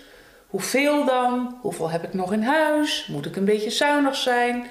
Hoeveel 0.46 1.04
dan? 1.04 1.58
Hoeveel 1.60 1.90
heb 1.90 2.04
ik 2.04 2.14
nog 2.14 2.32
in 2.32 2.42
huis? 2.42 3.06
Moet 3.06 3.26
ik 3.26 3.36
een 3.36 3.44
beetje 3.44 3.70
zuinig 3.70 4.16
zijn? 4.16 4.66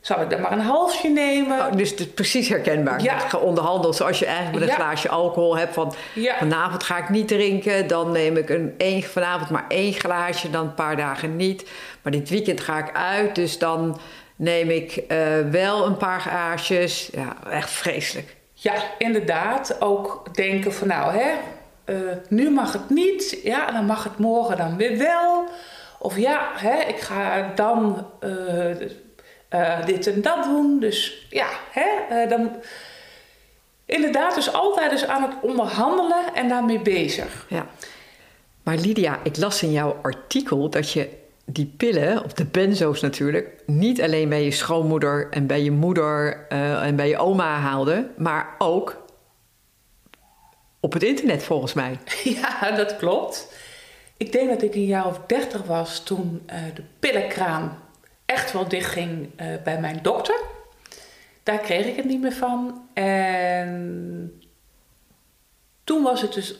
Zal 0.00 0.20
ik 0.20 0.32
er 0.32 0.40
maar 0.40 0.52
een 0.52 0.60
halfje 0.60 1.08
nemen? 1.10 1.58
Oh, 1.58 1.72
dus 1.76 1.90
het 1.90 2.00
is 2.00 2.06
precies 2.08 2.48
herkenbaar. 2.48 3.02
Ja. 3.02 3.18
Geonderhandeld 3.18 3.96
zoals 3.96 4.18
je 4.18 4.26
eigenlijk 4.26 4.54
met 4.58 4.62
een 4.68 4.74
Ja. 4.74 4.82
glaasje 4.84 5.08
alcohol 5.08 5.56
hebt. 5.56 5.74
Van 5.74 5.94
Ja. 6.14 6.36
vanavond 6.38 6.82
ga 6.82 6.98
ik 6.98 7.08
niet 7.08 7.28
drinken. 7.28 7.86
Dan 7.86 8.12
neem 8.12 8.36
ik 8.36 8.48
een, 8.48 8.74
één, 8.78 9.02
vanavond 9.02 9.50
maar 9.50 9.64
één 9.68 9.92
glaasje. 9.92 10.50
Dan 10.50 10.64
een 10.66 10.74
paar 10.74 10.96
dagen 10.96 11.36
niet. 11.36 11.68
Maar 12.02 12.12
dit 12.12 12.28
weekend 12.28 12.60
ga 12.60 12.78
ik 12.78 12.96
uit. 12.96 13.34
Dus 13.34 13.58
dan 13.58 14.00
neem 14.36 14.70
ik 14.70 14.96
eh, 14.96 15.18
wel 15.50 15.86
een 15.86 15.96
paar 15.96 16.20
glaasjes. 16.20 17.08
Ja, 17.12 17.36
echt 17.50 17.70
vreselijk. 17.70 18.36
Ja, 18.54 18.74
inderdaad. 18.98 19.76
Ook 19.80 20.34
denken 20.34 20.72
van 20.74 20.88
nou, 20.88 21.12
hè, 21.14 21.30
eh, 21.84 21.96
nu 22.28 22.50
mag 22.50 22.72
het 22.72 22.90
niet. 22.90 23.38
Ja, 23.42 23.70
dan 23.70 23.84
mag 23.84 24.04
het 24.04 24.18
morgen 24.18 24.56
dan 24.56 24.76
weer 24.76 24.98
wel. 24.98 25.44
Of 25.98 26.16
ja, 26.18 26.48
hè, 26.54 26.78
ik 26.80 27.00
ga 27.00 27.52
dan 27.54 28.06
eh, 28.20 28.30
eh, 29.50 29.84
dit 29.86 30.06
en 30.06 30.22
dat 30.22 30.44
doen. 30.44 30.80
Dus 30.80 31.26
ja, 31.30 31.48
hè, 31.70 32.16
eh, 32.16 32.28
dan... 32.28 32.50
Inderdaad, 33.86 34.34
dus 34.34 34.52
altijd 34.52 34.90
dus 34.90 35.06
aan 35.06 35.22
het 35.22 35.32
onderhandelen 35.42 36.34
en 36.34 36.48
daarmee 36.48 36.80
bezig. 36.80 37.46
Ja. 37.48 37.66
Maar 38.62 38.76
Lydia, 38.76 39.18
ik 39.22 39.36
las 39.36 39.62
in 39.62 39.72
jouw 39.72 39.98
artikel 40.02 40.70
dat 40.70 40.92
je 40.92 41.08
die 41.44 41.74
pillen, 41.76 42.24
of 42.24 42.32
de 42.32 42.44
benzo's 42.44 43.00
natuurlijk, 43.00 43.62
niet 43.66 44.02
alleen 44.02 44.28
bij 44.28 44.44
je 44.44 44.50
schoonmoeder 44.50 45.28
en 45.30 45.46
bij 45.46 45.62
je 45.62 45.70
moeder 45.70 46.46
eh, 46.48 46.86
en 46.86 46.96
bij 46.96 47.08
je 47.08 47.18
oma 47.18 47.58
haalde, 47.58 48.10
maar 48.16 48.54
ook 48.58 49.02
op 50.80 50.92
het 50.92 51.02
internet 51.02 51.42
volgens 51.42 51.72
mij. 51.72 51.98
Ja, 52.40 52.70
dat 52.70 52.96
klopt. 52.96 53.54
Ik 54.16 54.32
denk 54.32 54.48
dat 54.48 54.62
ik 54.62 54.74
een 54.74 54.86
jaar 54.86 55.06
of 55.06 55.20
dertig 55.26 55.62
was 55.62 56.02
toen 56.02 56.42
eh, 56.46 56.58
de 56.74 56.82
pillenkraam 56.98 57.78
echt 58.30 58.52
wel 58.52 58.68
dichtging 58.68 59.30
eh 59.36 59.46
bij 59.64 59.80
mijn 59.80 60.02
dokter. 60.02 60.40
Daar 61.42 61.58
kreeg 61.58 61.86
ik 61.86 61.96
het 61.96 62.04
niet 62.04 62.20
meer 62.20 62.32
van. 62.32 62.88
En 62.94 64.42
toen 65.84 66.02
was 66.02 66.20
het 66.20 66.32
dus 66.32 66.54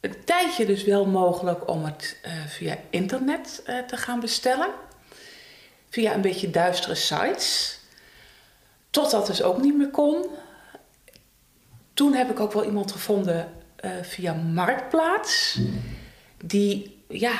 een 0.00 0.24
tijdje 0.24 0.66
dus 0.66 0.84
wel 0.84 1.06
mogelijk 1.06 1.68
om 1.68 1.84
het 1.84 2.18
eh, 2.22 2.32
via 2.46 2.76
internet 2.90 3.62
eh, 3.64 3.78
te 3.78 3.96
gaan 3.96 4.20
bestellen. 4.20 4.68
Via 5.88 6.14
een 6.14 6.20
beetje 6.20 6.50
duistere 6.50 6.94
sites. 6.94 7.78
Tot 8.90 9.10
dat 9.10 9.26
dus 9.26 9.42
ook 9.42 9.60
niet 9.60 9.76
meer 9.76 9.90
kon. 9.90 10.26
Toen 11.94 12.14
heb 12.14 12.30
ik 12.30 12.40
ook 12.40 12.52
wel 12.52 12.64
iemand 12.64 12.92
gevonden 12.92 13.52
via 14.02 14.32
Marktplaats. 14.32 15.58
Die, 16.44 17.04
ja, 17.08 17.38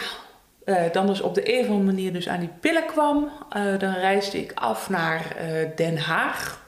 eh, 0.69 0.93
dan 0.93 1.07
dus 1.07 1.21
op 1.21 1.35
de 1.35 1.55
een 1.55 1.61
of 1.61 1.67
andere 1.67 1.85
manier 1.85 2.13
dus 2.13 2.29
aan 2.29 2.41
die 2.41 2.51
pillen 2.61 2.87
kwam. 2.87 3.31
Eh, 3.51 3.79
dan 3.79 3.95
reisde 3.95 4.39
ik 4.39 4.53
af 4.55 4.89
naar 4.89 5.37
eh, 5.37 5.69
Den 5.77 5.99
Haag. 5.99 6.67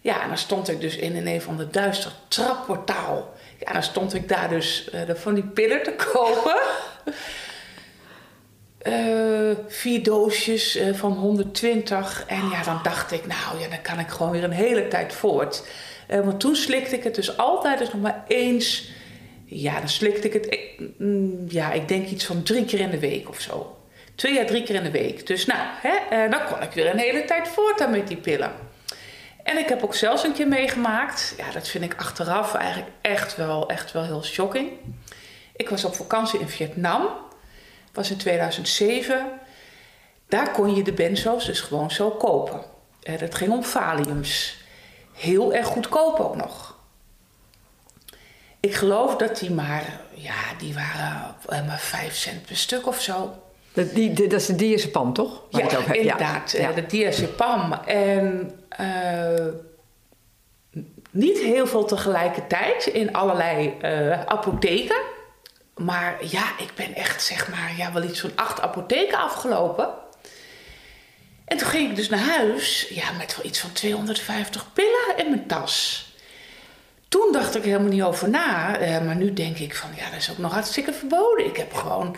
Ja, 0.00 0.22
en 0.22 0.28
dan 0.28 0.38
stond 0.38 0.68
ik 0.68 0.80
dus 0.80 0.96
in 0.96 1.26
een 1.26 1.42
van 1.42 1.56
de 1.56 1.70
duister 1.70 2.12
trapportaal. 2.28 3.34
Ja, 3.58 3.72
dan 3.72 3.82
stond 3.82 4.14
ik 4.14 4.28
daar 4.28 4.48
dus 4.48 4.90
van 5.08 5.34
die 5.34 5.44
pillen 5.44 5.82
te 5.82 5.94
kopen. 6.12 6.56
Vier 9.68 10.02
doosjes 10.02 10.78
van 10.92 11.12
120. 11.12 12.24
En 12.26 12.48
ja, 12.48 12.62
dan 12.62 12.80
dacht 12.82 13.12
ik, 13.12 13.26
nou 13.26 13.60
ja, 13.60 13.68
dan 13.68 13.82
kan 13.82 13.98
ik 13.98 14.08
gewoon 14.08 14.32
weer 14.32 14.44
een 14.44 14.50
hele 14.50 14.88
tijd 14.88 15.12
voort. 15.12 15.66
Want 16.08 16.40
toen 16.40 16.56
slikte 16.56 16.96
ik 16.96 17.04
het 17.04 17.14
dus 17.14 17.36
altijd 17.36 17.78
dus 17.78 17.92
nog 17.92 18.02
maar 18.02 18.24
eens. 18.28 18.90
Ja, 19.46 19.78
dan 19.78 19.88
slikte 19.88 20.26
ik 20.26 20.32
het, 20.32 20.48
eh, 20.48 20.58
mm, 20.98 21.44
ja, 21.48 21.72
ik 21.72 21.88
denk 21.88 22.08
iets 22.08 22.24
van 22.24 22.42
drie 22.42 22.64
keer 22.64 22.80
in 22.80 22.90
de 22.90 22.98
week 22.98 23.28
of 23.28 23.40
zo. 23.40 23.76
Twee 24.14 24.40
à 24.40 24.44
drie 24.44 24.62
keer 24.62 24.74
in 24.74 24.82
de 24.82 24.90
week. 24.90 25.26
Dus 25.26 25.46
nou, 25.46 25.60
hè, 25.62 26.16
eh, 26.16 26.30
dan 26.30 26.44
kon 26.44 26.62
ik 26.62 26.70
weer 26.70 26.90
een 26.90 26.98
hele 26.98 27.24
tijd 27.24 27.48
voort 27.48 27.78
dan 27.78 27.90
met 27.90 28.08
die 28.08 28.16
pillen. 28.16 28.52
En 29.42 29.58
ik 29.58 29.68
heb 29.68 29.84
ook 29.84 29.94
zelfs 29.94 30.24
een 30.24 30.32
keer 30.32 30.48
meegemaakt. 30.48 31.34
Ja, 31.36 31.50
dat 31.50 31.68
vind 31.68 31.84
ik 31.84 31.94
achteraf 31.96 32.54
eigenlijk 32.54 32.92
echt 33.00 33.36
wel, 33.36 33.68
echt 33.68 33.92
wel 33.92 34.04
heel 34.04 34.24
shocking. 34.24 34.70
Ik 35.56 35.68
was 35.68 35.84
op 35.84 35.94
vakantie 35.94 36.40
in 36.40 36.48
Vietnam. 36.48 37.08
Was 37.92 38.10
in 38.10 38.16
2007. 38.16 39.26
Daar 40.28 40.50
kon 40.50 40.74
je 40.74 40.82
de 40.82 40.92
benzo's 40.92 41.44
dus 41.44 41.60
gewoon 41.60 41.90
zo 41.90 42.10
kopen. 42.10 42.60
Eh, 43.02 43.18
dat 43.18 43.34
ging 43.34 43.52
om 43.52 43.64
valiums. 43.64 44.56
Heel 45.12 45.54
erg 45.54 45.66
goedkoop 45.66 46.20
ook 46.20 46.36
nog. 46.36 46.75
Ik 48.66 48.74
geloof 48.74 49.16
dat 49.16 49.38
die 49.38 49.50
maar, 49.50 50.00
ja, 50.14 50.34
die 50.58 50.74
waren 50.74 51.34
eh, 51.48 51.66
maar 51.66 51.78
5 51.78 52.14
cent 52.16 52.46
per 52.46 52.56
stuk 52.56 52.86
of 52.86 53.00
zo. 53.02 53.34
Dat, 53.72 53.94
die, 53.94 54.12
dat 54.12 54.32
is 54.40 54.46
de 54.46 54.54
diazepam, 54.54 55.12
toch? 55.12 55.42
Het 55.50 55.60
Ja, 55.60 55.66
over 55.78 55.86
hebt. 55.86 55.96
inderdaad. 55.98 56.50
Ja. 56.50 56.68
eh, 56.68 56.74
De 56.74 56.86
diazepam. 56.86 57.72
En 57.72 58.50
eh, 58.68 59.46
niet 61.10 61.38
heel 61.38 61.66
veel 61.66 61.84
tegelijkertijd 61.84 62.86
in 62.86 63.12
allerlei 63.12 63.74
apotheken. 64.26 65.00
Maar 65.76 66.16
ja, 66.20 66.44
ik 66.58 66.70
ben 66.74 66.94
echt 66.94 67.22
zeg 67.22 67.48
maar 67.50 67.72
ja, 67.76 67.92
wel 67.92 68.02
iets 68.02 68.20
van 68.20 68.30
acht 68.34 68.60
apotheken 68.60 69.18
afgelopen. 69.18 69.88
En 71.44 71.56
toen 71.56 71.68
ging 71.68 71.90
ik 71.90 71.96
dus 71.96 72.08
naar 72.08 72.18
huis 72.38 72.86
ja, 72.88 73.12
met 73.18 73.36
wel 73.36 73.46
iets 73.46 73.58
van 73.60 73.72
250 73.72 74.72
pillen 74.72 75.16
in 75.16 75.28
mijn 75.30 75.46
tas. 75.46 76.04
Toen 77.08 77.32
dacht 77.32 77.56
ik 77.56 77.62
helemaal 77.62 77.88
niet 77.88 78.02
over 78.02 78.28
na. 78.28 78.78
eh, 78.78 79.00
maar 79.04 79.16
nu 79.16 79.32
denk 79.32 79.58
ik 79.58 79.76
van 79.76 79.90
ja, 79.96 80.10
dat 80.10 80.20
is 80.20 80.30
ook 80.30 80.38
nog 80.38 80.52
hartstikke 80.52 80.92
verboden. 80.92 81.46
Ik 81.46 81.56
heb 81.56 81.72
gewoon 81.74 82.16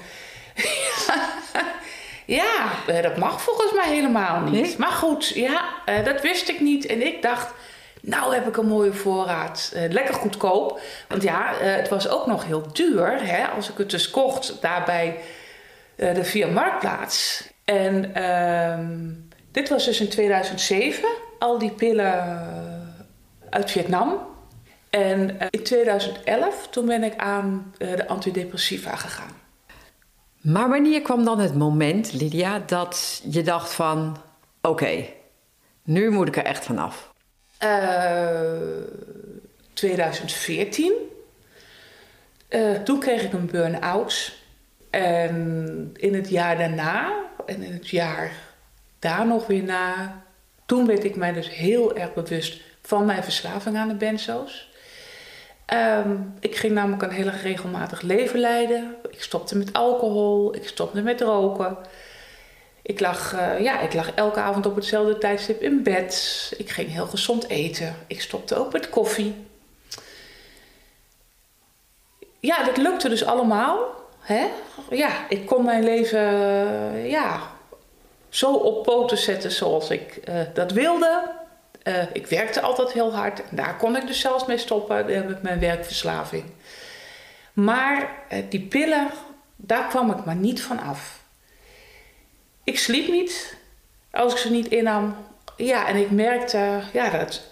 ja, 2.40 2.70
eh, 2.86 3.02
dat 3.02 3.16
mag 3.16 3.42
volgens 3.42 3.72
mij 3.72 3.88
helemaal 3.94 4.40
niet. 4.40 4.62
Nee? 4.62 4.74
Maar 4.78 4.90
goed, 4.90 5.28
ja, 5.28 5.64
eh, 5.84 6.04
dat 6.04 6.20
wist 6.22 6.48
ik 6.48 6.60
niet. 6.60 6.86
En 6.86 7.06
ik 7.06 7.22
dacht, 7.22 7.54
nou 8.00 8.34
heb 8.34 8.46
ik 8.48 8.56
een 8.56 8.66
mooie 8.66 8.92
voorraad. 8.92 9.72
Lekker 9.88 10.14
goedkoop. 10.14 10.80
Want 11.08 11.22
ja, 11.22 11.54
het 11.58 11.88
was 11.88 12.08
ook 12.08 12.26
nog 12.26 12.44
heel 12.44 12.72
duur. 12.72 13.26
Hè, 13.26 13.46
als 13.46 13.70
ik 13.70 13.78
het 13.78 13.90
dus 13.90 14.10
kocht 14.10 14.56
daarbij 14.60 15.20
de 15.96 16.24
via 16.24 16.46
Marktplaats. 16.46 17.48
En 17.64 18.14
ehm, 18.14 19.10
dit 19.52 19.68
was 19.68 19.84
dus 19.84 20.00
in 20.00 20.08
2007. 20.08 21.08
Al 21.38 21.58
die 21.58 21.70
pillen 21.70 22.46
uit 23.50 23.70
Vietnam. 23.70 24.26
En 24.90 25.40
eh, 25.40 25.46
in 25.50 25.62
2011, 25.62 26.68
toen 26.68 26.86
ben 26.86 27.02
ik 27.02 27.16
aan 27.16 27.74
eh, 27.78 27.96
de 27.96 28.08
antidepressiva 28.08 28.96
gegaan. 28.96 29.36
Maar 30.40 30.68
wanneer 30.68 31.02
kwam 31.02 31.24
dan 31.24 31.38
het 31.38 31.54
moment, 31.54 32.12
Lydia, 32.12 32.58
dat 32.66 33.22
je 33.30 33.42
dacht 33.42 33.72
van... 33.72 34.16
Oké, 34.62 35.04
nu 35.82 36.10
moet 36.10 36.28
ik 36.28 36.36
er 36.36 36.44
echt 36.44 36.64
vanaf. 36.64 37.12
Eh 37.58 38.38
2014. 39.78 40.92
Eh, 42.48 42.72
toen 42.72 43.00
kreeg 43.00 43.22
ik 43.22 43.32
een 43.32 43.46
burn-out. 43.46 44.36
En 44.90 45.90
in 45.96 46.14
het 46.14 46.28
jaar 46.28 46.58
daarna, 46.58 47.24
en 47.46 47.62
in 47.62 47.72
het 47.72 47.88
jaar 47.88 48.32
daar 48.98 49.26
nog 49.26 49.46
weer 49.46 49.62
na, 49.62 50.22
Toen 50.66 50.86
werd 50.86 51.04
ik 51.04 51.16
mij 51.16 51.32
dus 51.32 51.50
heel 51.50 51.96
erg 51.96 52.14
bewust 52.14 52.60
van 52.82 53.04
mijn 53.04 53.22
verslaving 53.22 53.76
aan 53.76 53.88
de 53.88 53.94
benzo's. 53.94 54.70
Ehm, 55.68 56.16
ik 56.40 56.56
ging 56.56 56.72
namelijk 56.72 57.02
een 57.02 57.10
heel 57.10 57.28
regelmatig 57.28 58.00
leven 58.00 58.40
leiden. 58.40 58.94
Ik 59.10 59.22
stopte 59.22 59.56
met 59.56 59.72
alcohol, 59.72 60.54
ik 60.54 60.68
stopte 60.68 61.02
met 61.02 61.20
roken. 61.20 61.76
Ik 62.82 63.00
lag, 63.00 63.34
uh, 63.34 63.60
ja, 63.60 63.80
ik 63.80 63.94
lag 63.94 64.14
elke 64.14 64.40
avond 64.40 64.66
op 64.66 64.74
hetzelfde 64.74 65.18
tijdstip 65.18 65.62
in 65.62 65.82
bed. 65.82 66.52
Ik 66.56 66.70
ging 66.70 66.90
heel 66.90 67.06
gezond 67.06 67.48
eten. 67.48 67.96
Ik 68.06 68.20
stopte 68.20 68.56
ook 68.56 68.72
met 68.72 68.88
koffie. 68.88 69.46
Ja, 72.40 72.64
dat 72.64 72.76
lukte 72.76 73.08
dus 73.08 73.24
allemaal. 73.24 73.78
Hè? 74.20 74.46
Ja, 74.90 75.10
ik 75.28 75.46
kon 75.46 75.64
mijn 75.64 75.84
leven 75.84 76.20
ja, 77.08 77.40
zo 78.28 78.52
op 78.52 78.82
poten 78.82 79.18
zetten 79.18 79.50
zoals 79.50 79.90
ik 79.90 80.20
uh, 80.28 80.40
dat 80.54 80.72
wilde. 80.72 81.37
Uh, 81.88 82.02
ik 82.12 82.26
werkte 82.26 82.60
altijd 82.60 82.92
heel 82.92 83.14
hard. 83.14 83.40
En 83.48 83.56
daar 83.56 83.76
kon 83.76 83.96
ik 83.96 84.06
dus 84.06 84.20
zelfs 84.20 84.46
mee 84.46 84.58
stoppen 84.58 85.10
uh, 85.10 85.26
met 85.26 85.42
mijn 85.42 85.60
werkverslaving. 85.60 86.44
Maar 87.52 88.10
die 88.48 88.60
pillen, 88.60 89.08
daar 89.56 89.88
kwam 89.88 90.10
ik 90.10 90.24
maar 90.24 90.36
niet 90.36 90.62
van 90.62 90.80
af. 90.80 91.20
Ik 92.64 92.78
sliep 92.78 93.08
niet 93.08 93.56
als 94.10 94.32
ik 94.32 94.38
ze 94.38 94.50
niet 94.50 94.68
innam. 94.68 95.16
Ja, 95.56 95.86
en 95.86 95.96
ik 95.96 96.10
merkte, 96.10 96.80
ja, 96.92 97.10
dat. 97.10 97.42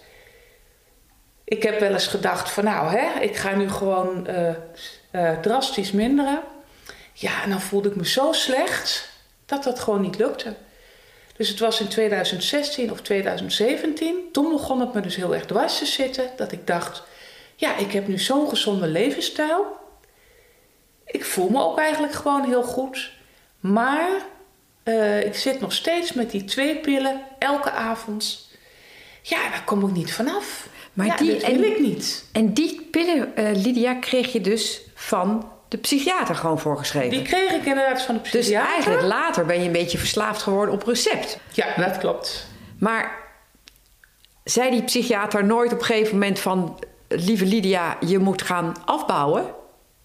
Ik 1.43 1.63
heb 1.63 1.79
wel 1.79 1.91
eens 1.91 2.07
gedacht 2.07 2.51
van 2.51 2.63
nou, 2.63 2.97
hè, 2.97 3.19
ik 3.19 3.35
ga 3.35 3.55
nu 3.55 3.69
gewoon 3.69 4.27
drastisch 5.41 5.91
minderen. 5.91 6.41
Ja, 7.13 7.43
en 7.43 7.49
dan 7.49 7.61
voelde 7.61 7.89
ik 7.89 7.95
me 7.95 8.05
zo 8.05 8.31
slecht 8.31 9.09
dat 9.45 9.63
dat 9.63 9.79
gewoon 9.79 10.01
niet 10.01 10.17
lukte. 10.17 10.55
Dus 11.37 11.49
het 11.49 11.59
was 11.59 11.79
in 11.79 11.87
2016 11.87 12.91
of 12.91 13.01
2017. 13.01 14.15
Toen 14.31 14.51
begon 14.51 14.79
het 14.79 14.93
me 14.93 15.01
dus 15.01 15.15
heel 15.15 15.33
erg 15.35 15.45
dwars 15.45 15.77
te 15.77 15.85
zitten. 15.85 16.29
Dat 16.35 16.51
ik 16.51 16.67
dacht, 16.67 17.03
ja, 17.55 17.77
ik 17.77 17.91
heb 17.91 18.07
nu 18.07 18.19
zo'n 18.19 18.49
gezonde 18.49 18.87
levensstijl. 18.87 19.65
Ik 21.05 21.25
voel 21.25 21.49
me 21.49 21.63
ook 21.63 21.79
eigenlijk 21.79 22.13
gewoon 22.13 22.45
heel 22.45 22.63
goed. 22.63 23.11
Maar 23.59 24.09
uh, 24.83 25.25
ik 25.25 25.35
zit 25.35 25.59
nog 25.59 25.73
steeds 25.73 26.13
met 26.13 26.31
die 26.31 26.43
twee 26.43 26.75
pillen 26.75 27.21
elke 27.39 27.71
avond. 27.71 28.49
Ja, 29.21 29.49
daar 29.49 29.63
kom 29.65 29.87
ik 29.87 29.93
niet 29.93 30.13
vanaf. 30.13 30.69
Maar 30.93 31.05
ja, 31.05 31.15
die 31.15 31.39
wil 31.39 31.63
ik 31.63 31.79
niet. 31.79 32.25
En 32.31 32.53
die 32.53 32.87
pillen, 32.91 33.31
uh, 33.35 33.63
Lydia, 33.63 33.93
kreeg 33.93 34.33
je 34.33 34.41
dus 34.41 34.81
van 34.93 35.51
de 35.67 35.77
psychiater 35.77 36.35
gewoon 36.35 36.59
voorgeschreven. 36.59 37.09
Die 37.09 37.21
kreeg 37.21 37.51
ik 37.51 37.65
inderdaad 37.65 38.01
van 38.01 38.15
de 38.15 38.21
dus 38.21 38.29
psychiater. 38.31 38.67
Dus 38.67 38.75
eigenlijk 38.75 39.01
later 39.01 39.45
ben 39.45 39.59
je 39.59 39.65
een 39.65 39.71
beetje 39.71 39.97
verslaafd 39.97 40.41
geworden 40.41 40.73
op 40.73 40.83
recept. 40.83 41.39
Ja, 41.51 41.65
dat 41.75 41.97
klopt. 41.97 42.47
Maar 42.79 43.11
zei 44.43 44.71
die 44.71 44.83
psychiater 44.83 45.45
nooit 45.45 45.73
op 45.73 45.79
een 45.79 45.85
gegeven 45.85 46.13
moment 46.13 46.39
van... 46.39 46.79
lieve 47.07 47.45
Lydia, 47.45 47.97
je 48.05 48.19
moet 48.19 48.41
gaan 48.41 48.75
afbouwen? 48.85 49.45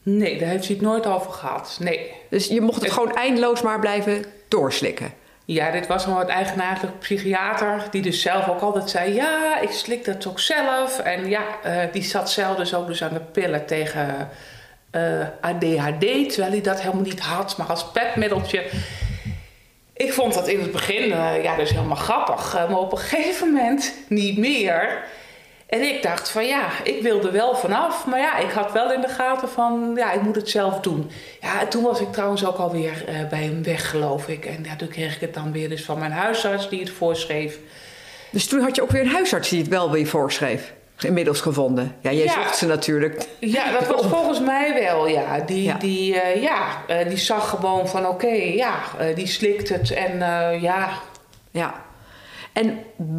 Nee, 0.03 0.39
daar 0.39 0.49
heeft 0.49 0.67
hij 0.67 0.75
het 0.75 0.85
nooit 0.85 1.07
over 1.07 1.33
gehad. 1.33 1.77
Nee. 1.81 2.13
Dus 2.31 2.47
je 2.47 2.61
mocht 2.61 2.83
het, 2.83 2.93
gewoon 2.93 3.15
eindeloos 3.15 3.63
maar 3.63 3.79
blijven 3.79 4.25
doorslikken? 4.49 5.15
Ja, 5.45 5.71
dit 5.71 5.87
was 5.87 6.05
gewoon 6.05 6.19
het 6.19 6.29
eigenaardige 6.29 6.93
psychiater, 6.99 7.85
die 7.91 8.03
dus 8.03 8.21
zelf 8.21 8.49
ook 8.49 8.61
altijd 8.61 8.91
zei: 8.91 9.15
Ja, 9.15 9.61
ik 9.61 9.71
slik 9.71 10.05
dat 10.05 10.27
ook 10.27 10.41
zelf. 10.41 10.99
En 10.99 11.29
ja, 11.29 11.43
uh, 11.67 11.83
die 11.93 12.03
zat 12.03 12.31
zelf 12.31 12.57
dus 12.57 12.75
ook 12.75 12.87
dus 12.87 13.03
aan 13.03 13.13
de 13.13 13.21
pillen 13.21 13.67
tegen 13.67 14.29
uh, 14.93 15.21
eh, 15.21 15.29
ADHD, 15.41 16.31
terwijl 16.31 16.53
hij 16.53 16.61
dat 16.61 16.81
helemaal 16.81 17.03
niet 17.03 17.21
had, 17.21 17.57
maar 17.57 17.67
als 17.67 17.91
petmiddeltje. 17.91 18.65
Ik 19.93 20.13
vond 20.13 20.35
dat 20.35 20.49
in 20.49 20.61
het 20.61 20.73
begin 20.73 21.09
uh, 21.09 21.43
ja, 21.43 21.57
dus 21.57 21.71
helemaal 21.71 21.97
grappig, 21.97 22.55
uh, 22.55 22.69
maar 22.69 22.79
op 22.79 22.93
een 22.93 22.99
gegeven 22.99 23.53
moment 23.53 23.95
niet 24.09 24.39
meer. 24.39 25.05
En 25.67 25.83
ik 25.83 26.03
dacht 26.03 26.31
van 26.31 26.47
ja, 26.47 26.69
ik 26.85 27.03
wilde 27.03 27.31
wel 27.31 27.57
vanaf, 27.57 28.07
maar 28.07 28.19
ja, 28.19 28.39
ik 28.39 28.51
had 28.51 28.73
wel 28.73 28.93
in 28.93 29.01
de 29.01 29.09
gaten 29.09 29.49
van 29.49 29.93
ja, 29.97 30.13
ik 30.13 30.23
moet 30.23 30.37
het 30.37 30.49
zelf 30.49 30.81
doen. 30.81 31.11
Ja, 31.41 31.61
en 31.61 31.69
toen 31.69 31.83
was 31.83 32.01
ik 32.01 32.13
trouwens 32.13 32.47
ook 32.47 32.57
alweer 32.57 33.05
bij 33.31 33.43
hem 33.43 33.63
weg, 33.63 33.91
geloof 33.91 34.29
ik. 34.29 34.45
En 34.45 34.65
ja, 34.65 34.77
toen 34.77 34.89
kreeg 34.89 35.15
ik 35.15 35.21
het 35.21 35.35
dan 35.35 35.53
weer 35.53 35.69
dus 35.69 35.85
van 35.85 35.99
mijn 35.99 36.13
huisarts 36.13 36.69
die 36.69 36.81
het 36.81 36.91
voorschreef. 36.91 37.59
Dus 38.31 38.47
toen 38.47 38.61
had 38.61 38.77
je 38.77 38.83
ook 38.83 38.91
weer 38.91 39.01
een 39.01 39.09
huisarts 39.09 39.49
die 39.49 39.61
het 39.61 39.69
wel 39.69 39.91
weer 39.91 40.07
voorschreef? 40.07 40.73
Inmiddels 41.01 41.41
gevonden. 41.41 41.97
Ja, 42.01 42.13
jij 42.13 42.25
ja. 42.25 42.33
zocht 42.33 42.57
ze 42.57 42.67
natuurlijk. 42.67 43.29
Ja, 43.39 43.71
dat 43.79 43.87
was 43.87 44.07
volgens 44.07 44.41
mij 44.41 44.75
wel, 44.75 45.07
ja. 45.07 45.41
Die, 45.41 45.63
ja. 45.63 45.75
Die, 45.75 46.15
uh, 46.15 46.43
ja, 46.43 46.67
uh, 46.89 47.09
die 47.09 47.19
zag 47.19 47.49
gewoon 47.49 47.89
van 47.89 48.07
oké, 48.07 48.27
okay, 48.27 48.55
ja, 48.55 48.75
uh, 49.01 49.17
die 49.17 49.27
slikt 49.27 49.69
het 49.69 49.91
en 49.91 50.19
ja. 50.61 50.89
Ja. 51.51 51.75
En 52.53 52.79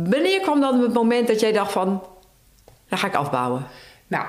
wanneer 0.10 0.42
kwam 0.42 0.62
dan 0.62 0.82
het 0.82 0.94
moment 0.94 1.28
dat 1.28 1.40
jij 1.40 1.52
dacht 1.52 1.72
van, 1.72 2.04
dan 2.90 2.98
ga 2.98 3.08
ik 3.08 3.16
afbouwen? 3.16 3.68
Nou, 4.08 4.26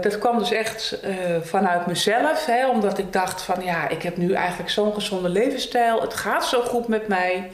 dat 0.00 0.18
kwam 0.18 0.38
dus 0.38 0.52
echt 0.52 1.00
vanuit 1.42 1.86
mezelf, 1.86 2.46
hè, 2.46 2.68
omdat 2.68 2.98
ik 2.98 3.12
dacht 3.12 3.42
van 3.42 3.64
ja, 3.64 3.88
ik 3.88 4.02
heb 4.02 4.16
nu 4.16 4.32
eigenlijk 4.32 4.70
zo'n 4.70 4.94
gezonde 4.94 5.28
levensstijl. 5.28 6.00
Het 6.00 6.14
gaat 6.14 6.46
zo 6.46 6.60
goed 6.62 6.88
met 6.88 7.08
mij. 7.08 7.50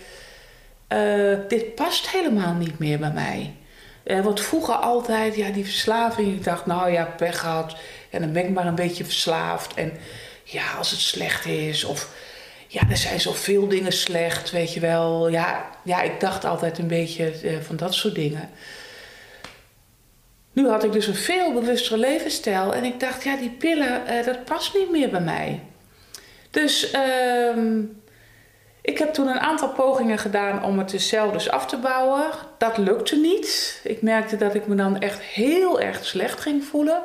dit 1.48 1.74
past 1.74 2.11
helemaal 2.11 2.55
niet 2.55 2.79
meer 2.79 2.98
bij 2.98 3.12
mij. 3.12 3.55
Uh, 4.09 4.21
want 4.21 4.40
vroeger 4.40 4.75
altijd, 4.75 5.37
ja, 5.37 5.51
die 5.51 5.64
verslaving. 5.64 6.35
Ik 6.37 6.44
dacht, 6.44 6.66
nou 6.66 6.90
ja, 6.92 7.05
pech 7.05 7.38
gehad. 7.38 7.77
En 8.11 8.21
dan 8.21 8.33
ben 8.33 8.44
ik 8.44 8.51
maar 8.51 8.66
een 8.66 8.75
beetje 8.75 9.05
verslaafd. 9.05 9.75
En 9.75 9.92
ja, 10.44 10.73
als 10.79 10.90
het 10.90 11.01
slecht 11.01 11.47
is. 11.47 11.85
Of 11.85 12.11
ja, 12.66 12.83
er 12.90 12.97
zijn 12.97 13.21
zoveel 13.21 13.68
dingen 13.68 13.92
slecht, 13.92 14.51
weet 14.51 14.75
je 14.75 14.81
wel. 14.81 15.29
Ja, 15.29 15.71
ja 15.83 16.03
ik 16.03 16.21
dacht 16.21 16.44
altijd 16.44 16.79
een 16.79 16.87
beetje 16.87 17.33
uh, 17.42 17.59
van 17.61 17.77
dat 17.77 17.94
soort 17.94 18.14
dingen. 18.14 18.51
Nu 20.53 20.68
had 20.68 20.85
ik 20.85 20.92
dus 20.92 21.07
een 21.07 21.14
veel 21.14 21.53
bewustere 21.53 21.99
levensstijl. 21.99 22.75
En 22.75 22.85
ik 22.85 23.01
dacht, 23.01 23.25
ja, 23.25 23.37
die 23.37 23.51
pillen, 23.51 24.03
uh, 24.11 24.25
dat 24.25 24.44
past 24.44 24.75
niet 24.75 24.90
meer 24.90 25.11
bij 25.11 25.21
mij. 25.21 25.61
Dus... 26.51 26.90
ehm 26.90 27.81
ik 28.88 28.98
heb 28.98 29.12
toen 29.12 29.29
een 29.29 29.40
aantal 29.40 29.68
pogingen 29.68 30.18
gedaan 30.18 30.64
om 30.64 30.79
het 30.79 30.90
dus 30.90 31.09
zelf 31.09 31.33
dus 31.33 31.51
af 31.51 31.66
te 31.66 31.77
bouwen. 31.77 32.31
Dat 32.59 32.79
lukte 32.79 33.16
niet. 33.16 33.81
Ik 33.85 34.03
merkte 34.03 34.37
dat 34.37 34.55
ik 34.55 34.66
me 34.66 34.74
dan 34.74 35.01
echt 35.01 35.20
heel 35.20 35.81
erg 35.81 36.05
slecht 36.05 36.40
ging 36.40 36.64
voelen. 36.64 37.03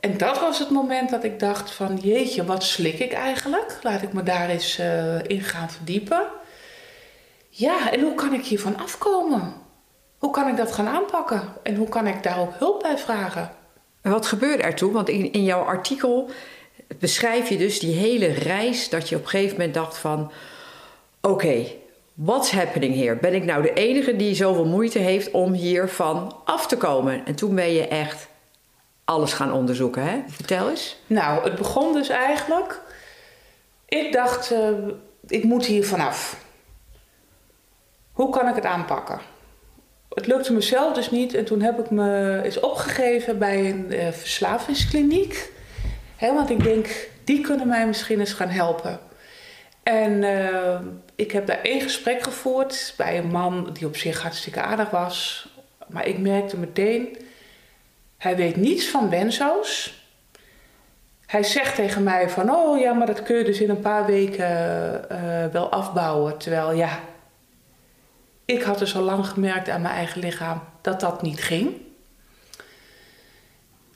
En 0.00 0.16
dat 0.16 0.40
was 0.40 0.58
het 0.58 0.70
moment 0.70 1.10
dat 1.10 1.24
ik 1.24 1.38
dacht 1.38 1.70
van 1.70 1.96
jeetje, 1.96 2.44
wat 2.44 2.64
slik 2.64 2.98
ik 2.98 3.12
eigenlijk? 3.12 3.78
Laat 3.82 4.02
ik 4.02 4.12
me 4.12 4.22
daar 4.22 4.48
eens 4.48 4.78
uh, 4.78 5.22
in 5.26 5.40
gaan 5.40 5.70
verdiepen. 5.70 6.26
Ja, 7.48 7.92
en 7.92 8.00
hoe 8.00 8.14
kan 8.14 8.34
ik 8.34 8.44
hiervan 8.44 8.78
afkomen? 8.78 9.54
Hoe 10.18 10.30
kan 10.30 10.48
ik 10.48 10.56
dat 10.56 10.72
gaan 10.72 10.88
aanpakken? 10.88 11.42
En 11.62 11.74
hoe 11.74 11.88
kan 11.88 12.06
ik 12.06 12.22
daar 12.22 12.40
ook 12.40 12.52
hulp 12.58 12.82
bij 12.82 12.98
vragen? 12.98 13.50
En 14.02 14.10
wat 14.10 14.26
gebeurde 14.26 14.62
er 14.62 14.74
toen? 14.74 14.92
Want 14.92 15.08
in, 15.08 15.32
in 15.32 15.44
jouw 15.44 15.62
artikel 15.62 16.30
beschrijf 16.98 17.48
je 17.48 17.56
dus 17.56 17.78
die 17.78 17.94
hele 17.94 18.26
reis 18.26 18.88
dat 18.88 19.08
je 19.08 19.16
op 19.16 19.22
een 19.22 19.28
gegeven 19.28 19.56
moment 19.56 19.74
dacht 19.74 19.98
van 19.98 20.32
oké, 21.28 21.46
okay, 21.46 21.78
what's 22.14 22.50
happening 22.50 22.94
here? 22.94 23.16
Ben 23.16 23.34
ik 23.34 23.44
nou 23.44 23.62
de 23.62 23.72
enige 23.72 24.16
die 24.16 24.34
zoveel 24.34 24.66
moeite 24.66 24.98
heeft 24.98 25.30
om 25.30 25.52
hiervan 25.52 26.36
af 26.44 26.66
te 26.66 26.76
komen? 26.76 27.26
En 27.26 27.34
toen 27.34 27.54
ben 27.54 27.72
je 27.72 27.88
echt 27.88 28.28
alles 29.04 29.32
gaan 29.32 29.52
onderzoeken, 29.52 30.02
hè? 30.02 30.18
Vertel 30.26 30.70
eens. 30.70 30.96
Nou, 31.06 31.44
het 31.44 31.54
begon 31.54 31.92
dus 31.92 32.08
eigenlijk. 32.08 32.80
Ik 33.88 34.12
dacht, 34.12 34.52
uh, 34.52 34.68
ik 35.26 35.44
moet 35.44 35.66
hier 35.66 35.86
vanaf. 35.86 36.44
Hoe 38.12 38.30
kan 38.30 38.48
ik 38.48 38.54
het 38.54 38.64
aanpakken? 38.64 39.20
Het 40.08 40.26
lukte 40.26 40.52
mezelf 40.52 40.94
dus 40.94 41.10
niet 41.10 41.34
en 41.34 41.44
toen 41.44 41.62
heb 41.62 41.78
ik 41.78 41.90
me 41.90 42.40
eens 42.44 42.60
opgegeven 42.60 43.38
bij 43.38 43.70
een 43.70 43.86
uh, 43.88 44.08
verslavingskliniek. 44.08 45.52
He, 46.16 46.34
want 46.34 46.50
ik 46.50 46.62
denk, 46.62 47.08
die 47.24 47.40
kunnen 47.40 47.68
mij 47.68 47.86
misschien 47.86 48.20
eens 48.20 48.32
gaan 48.32 48.48
helpen. 48.48 49.00
En 49.88 50.22
uh, 50.22 50.78
ik 51.14 51.32
heb 51.32 51.46
daar 51.46 51.60
één 51.62 51.80
gesprek 51.80 52.22
gevoerd 52.22 52.94
bij 52.96 53.18
een 53.18 53.30
man 53.30 53.70
die 53.72 53.86
op 53.86 53.96
zich 53.96 54.22
hartstikke 54.22 54.60
aardig 54.60 54.90
was. 54.90 55.48
Maar 55.86 56.06
ik 56.06 56.18
merkte 56.18 56.56
meteen, 56.56 57.16
hij 58.16 58.36
weet 58.36 58.56
niets 58.56 58.88
van 58.88 59.08
benzo's. 59.08 60.02
Hij 61.26 61.42
zegt 61.42 61.74
tegen 61.74 62.02
mij 62.02 62.30
van, 62.30 62.50
oh 62.50 62.80
ja, 62.80 62.92
maar 62.92 63.06
dat 63.06 63.22
kun 63.22 63.36
je 63.36 63.44
dus 63.44 63.60
in 63.60 63.70
een 63.70 63.80
paar 63.80 64.06
weken 64.06 64.50
uh, 65.12 65.46
wel 65.46 65.70
afbouwen. 65.70 66.38
Terwijl 66.38 66.72
ja, 66.72 67.00
ik 68.44 68.62
had 68.62 68.78
dus 68.78 68.96
al 68.96 69.02
lang 69.02 69.26
gemerkt 69.26 69.68
aan 69.68 69.82
mijn 69.82 69.94
eigen 69.94 70.20
lichaam 70.20 70.62
dat 70.80 71.00
dat 71.00 71.22
niet 71.22 71.42
ging. 71.42 71.87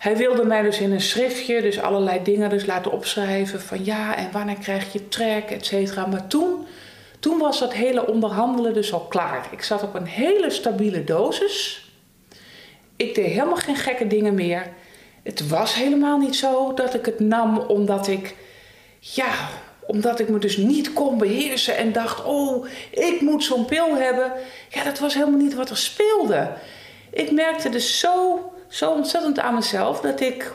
Hij 0.03 0.17
wilde 0.17 0.45
mij 0.45 0.63
dus 0.63 0.79
in 0.79 0.93
een 0.93 1.01
schriftje 1.01 1.61
dus 1.63 1.81
allerlei 1.81 2.23
dingen 2.23 2.51
dus 2.51 2.67
laten 2.67 2.93
opschrijven 2.93 3.61
van 3.61 3.85
ja 3.85 4.17
en 4.17 4.29
wanneer 4.33 4.57
krijg 4.57 4.93
je 4.93 5.09
trek, 5.09 5.51
et 5.51 5.67
cetera. 5.67 6.07
Maar 6.07 6.27
toen, 6.27 6.67
toen 7.19 7.39
was 7.39 7.59
dat 7.59 7.73
hele 7.73 8.07
onderhandelen 8.07 8.75
dus 8.75 8.93
al 8.93 9.01
klaar. 9.01 9.49
Ik 9.51 9.63
zat 9.63 9.83
op 9.83 9.95
een 9.95 10.07
hele 10.07 10.51
stabiele 10.51 11.05
dosis. 11.05 11.87
Ik 12.97 13.15
deed 13.15 13.27
helemaal 13.27 13.57
geen 13.57 13.77
gekke 13.77 14.07
dingen 14.07 14.35
meer. 14.35 14.73
Het 15.23 15.49
was 15.49 15.75
helemaal 15.75 16.19
niet 16.19 16.37
zo 16.37 16.75
dat 16.75 16.95
ik 16.95 17.07
het 17.07 17.21
nam 17.21 17.59
omdat 17.59 18.07
ik 18.07 18.35
ja, 18.99 19.49
omdat 19.87 20.21
ik 20.21 20.29
me 20.29 20.39
dus 20.39 20.57
niet 20.57 20.93
kon 20.93 21.19
beheersen 21.19 21.77
en 21.77 21.93
dacht: 21.93 22.25
oh, 22.25 22.67
ik 22.91 23.21
moet 23.21 23.45
zo'n 23.45 23.65
pil 23.65 23.97
hebben. 23.97 24.33
Ja, 24.69 24.85
dat 24.85 24.99
was 24.99 25.15
helemaal 25.15 25.41
niet 25.41 25.55
wat 25.55 25.71
er 25.71 25.77
speelde. 25.77 26.53
Ik 27.11 27.31
merkte 27.31 27.69
dus 27.69 27.99
zo, 27.99 28.41
zo 28.73 28.91
ontzettend 28.91 29.39
aan 29.39 29.55
mezelf 29.55 30.01
dat 30.01 30.21
ik 30.21 30.53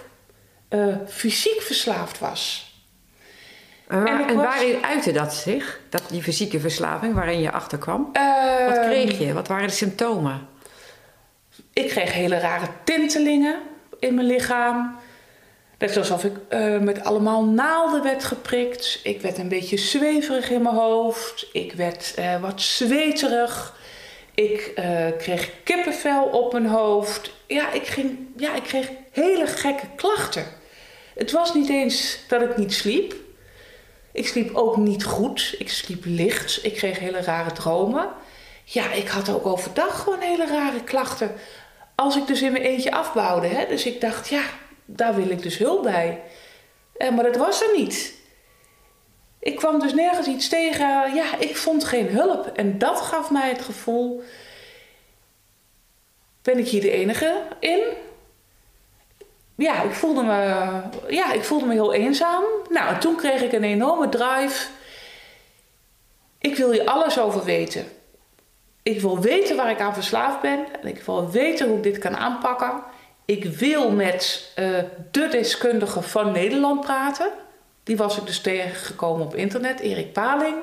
uh, 0.70 0.96
fysiek 1.08 1.62
verslaafd 1.62 2.20
was. 2.20 2.72
En, 3.88 4.04
waar, 4.04 4.28
en, 4.28 4.36
waarin 4.36 4.86
uitte 4.86 5.12
dat 5.12 5.34
zich, 5.34 5.80
dat, 5.90 6.02
die 6.10 6.24
fysieke 6.24 6.60
verslaving 6.60 7.14
waarin 7.14 7.40
je 7.40 7.52
achterkwam? 7.52 8.10
Uh, 8.14 8.68
wat 8.68 8.80
kreeg 8.80 9.20
je? 9.20 9.34
Wat 9.34 9.48
waren 9.48 9.68
de 9.68 9.74
symptomen? 9.74 10.48
Ik 11.74 11.88
kreeg 11.88 12.14
hele 12.14 12.40
rare 12.40 12.68
tintelingen 12.84 13.60
in 14.00 14.16
mijn 14.16 14.28
lichaam. 14.28 15.00
Net 15.78 15.98
alsof 15.98 16.24
ik 16.24 16.34
uh, 16.50 16.78
met 16.78 17.04
allemaal 17.04 17.46
naalden 17.46 18.04
werd 18.04 18.24
geprikt. 18.24 19.00
Ik 19.04 19.22
werd 19.22 19.38
een 19.38 19.48
beetje 19.48 19.78
zweverig 19.78 20.50
in 20.50 20.62
mijn 20.62 20.76
hoofd. 20.76 21.48
Ik 21.52 21.74
werd 21.74 22.14
uh, 22.20 22.42
wat 22.42 22.62
zweterig. 22.62 23.76
Ik 24.38 24.74
uh, 24.76 25.08
kreeg 25.18 25.50
kippenvel 25.64 26.24
op 26.24 26.52
mijn 26.52 26.66
hoofd. 26.66 27.32
Ja 27.48 27.72
ik, 27.72 27.88
ging, 27.88 28.18
ja, 28.36 28.56
ik 28.56 28.64
kreeg 28.64 28.90
hele 29.12 29.48
gekke 29.48 29.86
klachten. 29.96 30.46
Het 31.16 31.32
was 31.32 31.54
niet 31.54 31.70
eens 31.70 32.20
dat 32.28 32.42
ik 32.42 32.58
niet 32.58 32.74
sliep. 32.74 33.16
Ik 34.12 34.28
sliep 34.28 34.56
ook 34.56 34.78
niet 34.78 35.04
goed. 35.04 35.56
Ik 35.58 35.70
sliep 35.70 36.04
licht. 36.06 36.66
Ik 36.66 36.74
kreeg 36.74 37.00
hele 37.00 37.22
rare 37.22 37.52
dromen. 37.52 38.10
Ja, 38.64 38.92
ik 38.92 39.08
had 39.08 39.30
ook 39.30 39.46
overdag 39.46 40.04
gewoon 40.04 40.20
hele 40.20 40.48
rare 40.48 40.84
klachten. 40.84 41.32
Als 41.96 42.16
ik 42.16 42.28
dus 42.28 42.42
in 42.42 42.52
mijn 42.52 42.64
eentje 42.64 42.92
afbouwde. 42.92 43.48
Hè? 43.48 43.68
Dus 43.68 43.86
ik 43.86 44.02
dacht, 44.02 44.28
ja, 44.28 44.44
daar 44.86 45.16
wil 45.16 45.30
ik 45.30 45.42
dus 45.42 45.58
hulp 45.58 45.84
bij. 45.84 46.22
Eh, 46.98 47.16
maar 47.16 47.24
dat 47.24 47.36
was 47.36 47.62
er 47.62 47.78
niet. 47.78 48.17
Ik 49.48 49.56
kwam 49.56 49.80
dus 49.80 49.94
nergens 49.94 50.28
iets 50.28 50.50
tegen. 50.50 51.16
Ja, 51.16 51.38
ik 51.38 51.58
vond 51.58 51.84
geen 51.84 52.08
hulp. 52.08 52.48
En 52.56 52.78
dat 52.78 53.02
gaf 53.02 53.32
mij 53.32 53.50
het 53.50 53.62
gevoel. 53.62 54.24
Ben 56.42 56.58
ik 56.58 56.68
hier 56.68 56.82
de 56.82 56.92
enige 56.92 57.42
in? 57.60 57.82
Ja, 59.56 59.82
ik 59.84 59.92
voelde 59.92 60.24
me, 60.24 60.34
ja, 61.08 61.34
ik 61.34 61.44
voelde 61.44 61.66
me 61.66 61.74
heel 61.74 61.94
eenzaam. 61.94 62.44
Nou, 62.70 63.00
toen 63.00 63.16
kreeg 63.16 63.42
ik 63.42 63.52
een 63.52 63.64
enorme 63.64 64.10
drive. 64.10 64.68
Ik 66.40 66.56
wil 66.56 66.72
hier 66.72 66.86
alles 66.86 67.20
over 67.20 67.44
weten. 67.44 67.86
Ik 68.84 69.02
wil 69.02 69.20
weten 69.20 69.56
waar 69.56 69.72
ik 69.72 69.82
aan 69.82 69.94
verslaafd 69.94 70.42
ben. 70.42 70.66
En 70.82 70.88
ik 70.88 71.02
wil 71.02 71.30
weten 71.32 71.68
hoe 71.68 71.78
ik 71.78 71.84
dit 71.84 71.98
kan 71.98 72.18
aanpakken. 72.18 72.84
Ik 73.26 73.46
wil 73.46 73.92
met 73.92 74.52
uh, 74.60 74.80
de 75.12 75.28
deskundige 75.28 76.02
van 76.02 76.32
Nederland 76.32 76.82
praten. 76.82 77.32
Die 77.88 77.98
was 77.98 78.18
ik 78.18 78.26
dus 78.26 78.40
tegengekomen 78.40 79.26
op 79.26 79.36
internet, 79.36 79.80
Erik 79.80 80.14
Paling. 80.14 80.56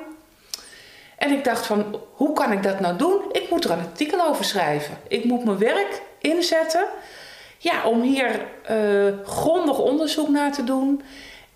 En 1.17 1.31
ik 1.31 1.43
dacht 1.43 1.65
van, 1.65 2.01
hoe 2.13 2.33
kan 2.33 2.51
ik 2.51 2.63
dat 2.63 2.79
nou 2.79 2.97
doen? 2.97 3.21
Ik 3.31 3.49
moet 3.49 3.63
er 3.63 3.71
een 3.71 3.79
artikel 3.79 4.25
over 4.27 4.45
schrijven. 4.45 4.97
Ik 5.07 5.23
moet 5.23 5.45
mijn 5.45 5.57
werk 5.57 6.01
inzetten 6.21 6.85
ja, 7.57 7.85
om 7.85 8.01
hier 8.01 8.45
uh, 8.71 9.13
grondig 9.25 9.79
onderzoek 9.79 10.29
naar 10.29 10.51
te 10.51 10.63
doen. 10.63 11.01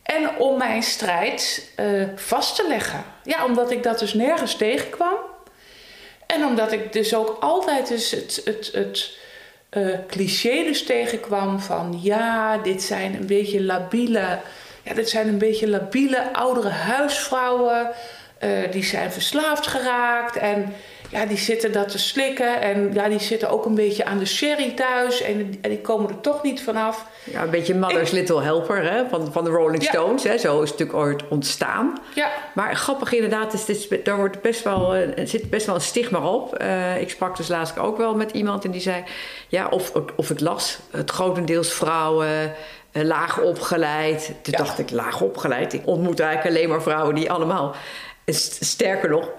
En 0.03 0.37
om 0.37 0.57
mijn 0.57 0.83
strijd 0.83 1.71
uh, 1.79 2.07
vast 2.15 2.55
te 2.55 2.67
leggen. 2.67 3.03
Ja, 3.23 3.45
omdat 3.45 3.71
ik 3.71 3.83
dat 3.83 3.99
dus 3.99 4.13
nergens 4.13 4.55
tegenkwam. 4.55 5.17
En 6.25 6.45
omdat 6.45 6.71
ik 6.71 6.93
dus 6.93 7.15
ook 7.15 7.37
altijd 7.39 7.87
dus 7.87 8.11
het, 8.11 8.41
het, 8.45 8.69
het 8.73 9.17
uh, 9.73 9.97
cliché 10.07 10.63
dus 10.63 10.83
tegenkwam 10.83 11.59
van 11.59 11.99
ja, 12.01 12.57
dit 12.57 12.83
zijn 12.83 13.15
een 13.15 13.27
beetje 13.27 13.63
labiele, 13.63 14.39
ja, 14.89 15.03
zijn 15.09 15.27
een 15.27 15.37
beetje 15.37 15.67
labiele 15.67 16.33
oudere 16.33 16.69
huisvrouwen. 16.69 17.91
Uh, 18.43 18.71
die 18.71 18.83
zijn 18.83 19.11
verslaafd 19.11 19.67
geraakt 19.67 20.35
en 20.35 20.73
ja, 21.09 21.25
die 21.25 21.37
zitten 21.37 21.71
dat 21.71 21.89
te 21.89 21.97
slikken. 21.97 22.61
En 22.61 22.93
ja, 22.93 23.09
die 23.09 23.19
zitten 23.19 23.49
ook 23.49 23.65
een 23.65 23.75
beetje 23.75 24.05
aan 24.05 24.17
de 24.17 24.25
sherry 24.25 24.71
thuis. 24.71 25.21
En, 25.21 25.57
en 25.61 25.69
die 25.69 25.81
komen 25.81 26.09
er 26.09 26.21
toch 26.21 26.43
niet 26.43 26.61
vanaf. 26.61 27.05
Ja, 27.23 27.43
een 27.43 27.49
beetje 27.49 27.75
Mother's 27.75 28.11
Little 28.11 28.41
Helper 28.41 28.91
hè? 28.91 29.09
Van, 29.09 29.31
van 29.31 29.43
de 29.43 29.49
Rolling 29.49 29.83
Stones. 29.83 30.23
Hè? 30.23 30.37
Zo 30.37 30.61
is 30.61 30.69
het 30.69 30.79
natuurlijk 30.79 31.07
ooit 31.07 31.27
ontstaan. 31.27 31.97
Ja. 32.15 32.29
Maar 32.53 32.75
grappig 32.75 33.13
inderdaad, 33.13 33.53
is, 33.53 33.65
is, 33.65 33.87
daar 34.03 34.17
wordt 34.17 34.41
best 34.41 34.63
wel, 34.63 34.95
er 34.95 35.27
zit 35.27 35.49
best 35.49 35.65
wel 35.65 35.75
een 35.75 35.81
stigma 35.81 36.19
op. 36.19 36.61
Uh, 36.61 37.01
ik 37.01 37.09
sprak 37.09 37.37
dus 37.37 37.47
laatst 37.47 37.77
ook 37.77 37.97
wel 37.97 38.15
met 38.15 38.31
iemand 38.31 38.65
en 38.65 38.71
die 38.71 38.81
zei... 38.81 39.03
Ja, 39.47 39.67
of, 39.67 39.91
of 40.15 40.29
ik 40.29 40.39
las, 40.39 40.79
het 40.91 41.11
grotendeels 41.11 41.73
vrouwen... 41.73 42.53
Uh, 42.93 43.03
laag 43.03 43.39
opgeleid. 43.39 44.25
Toen 44.25 44.53
ja. 44.57 44.57
dacht 44.57 44.79
ik, 44.79 44.91
laag 44.91 45.21
opgeleid. 45.21 45.73
Ik 45.73 45.81
ontmoet 45.85 46.19
eigenlijk 46.19 46.55
alleen 46.55 46.69
maar 46.69 46.81
vrouwen 46.81 47.15
die 47.15 47.31
allemaal... 47.31 47.75
Sterker 48.59 49.09
nog, 49.09 49.29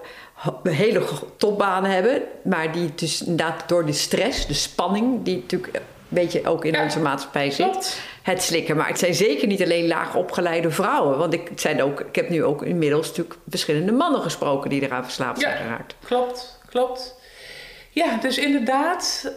hele 0.63 1.03
topbanen 1.37 1.91
hebben, 1.91 2.21
maar 2.43 2.71
die 2.71 2.91
dus 2.95 3.21
inderdaad 3.21 3.69
door 3.69 3.85
de 3.85 3.93
stress, 3.93 4.47
de 4.47 4.53
spanning, 4.53 5.23
die 5.23 5.35
natuurlijk 5.35 5.75
een 5.75 5.81
beetje 6.07 6.47
ook 6.47 6.65
in 6.65 6.79
onze 6.79 6.99
maatschappij 6.99 7.51
zit, 7.51 8.01
het 8.21 8.41
slikken. 8.43 8.77
Maar 8.77 8.87
het 8.87 8.99
zijn 8.99 9.13
zeker 9.13 9.47
niet 9.47 9.63
alleen 9.63 9.87
laag 9.87 10.15
opgeleide 10.15 10.71
vrouwen. 10.71 11.17
Want 11.17 11.33
ik, 11.33 11.47
het 11.49 11.61
zijn 11.61 11.83
ook, 11.83 11.99
ik 11.99 12.15
heb 12.15 12.29
nu 12.29 12.43
ook 12.43 12.63
inmiddels 12.63 13.07
natuurlijk 13.07 13.35
verschillende 13.49 13.91
mannen 13.91 14.21
gesproken 14.21 14.69
die 14.69 14.81
eraan 14.81 15.03
verslaafd 15.03 15.41
zijn 15.41 15.57
geraakt. 15.57 15.95
Klopt, 16.05 16.59
klopt. 16.69 17.15
Ja, 17.89 18.17
dus 18.17 18.37
inderdaad, 18.37 19.31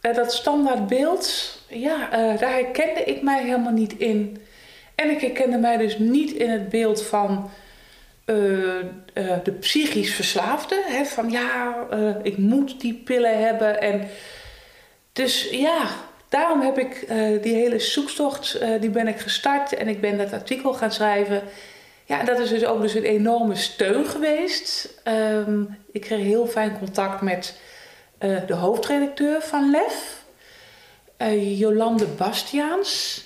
uh, 0.00 0.14
dat 0.14 0.32
standaardbeeld, 0.32 1.58
ja, 1.68 1.96
uh, 1.96 2.38
daar 2.40 2.52
herkende 2.52 3.04
ik 3.04 3.22
mij 3.22 3.42
helemaal 3.42 3.72
niet 3.72 3.96
in. 3.96 4.42
En 4.94 5.10
ik 5.10 5.20
herkende 5.20 5.58
mij 5.58 5.76
dus 5.76 5.98
niet 5.98 6.32
in 6.32 6.50
het 6.50 6.68
beeld 6.68 7.02
van 7.02 7.50
uh, 8.26 8.84
uh, 9.14 9.32
de 9.44 9.52
psychisch 9.52 10.14
verslaafde. 10.14 10.82
Hè, 10.86 11.04
van 11.04 11.30
ja, 11.30 11.76
uh, 11.92 12.14
ik 12.22 12.38
moet 12.38 12.80
die 12.80 12.94
pillen 12.94 13.38
hebben. 13.44 13.80
En 13.80 14.08
dus 15.12 15.50
ja, 15.50 15.86
daarom 16.28 16.60
heb 16.60 16.78
ik 16.78 17.06
die 17.42 17.54
hele 17.54 17.78
zoektocht, 17.78 18.58
die 18.80 18.90
ben 18.90 19.08
ik 19.08 19.18
gestart. 19.18 19.74
En 19.74 19.88
ik 19.88 20.00
ben 20.00 20.18
dat 20.18 20.32
artikel 20.32 20.74
gaan 20.74 20.92
schrijven. 20.92 21.42
Ja, 22.04 22.22
dat 22.22 22.38
is 22.38 22.48
dus 22.48 22.64
ook 22.64 22.80
dus 22.80 22.94
een 22.94 23.04
enorme 23.04 23.54
steun 23.54 24.06
geweest. 24.06 25.00
Um, 25.04 25.78
ik 25.92 26.00
kreeg 26.00 26.22
heel 26.22 26.46
fijn 26.46 26.78
contact 26.78 27.20
met 27.20 27.54
de 28.18 28.54
hoofdredacteur 28.54 29.42
van 29.42 29.70
LEF. 29.70 30.22
Jolande 31.38 32.06
Bastiaans. 32.06 33.24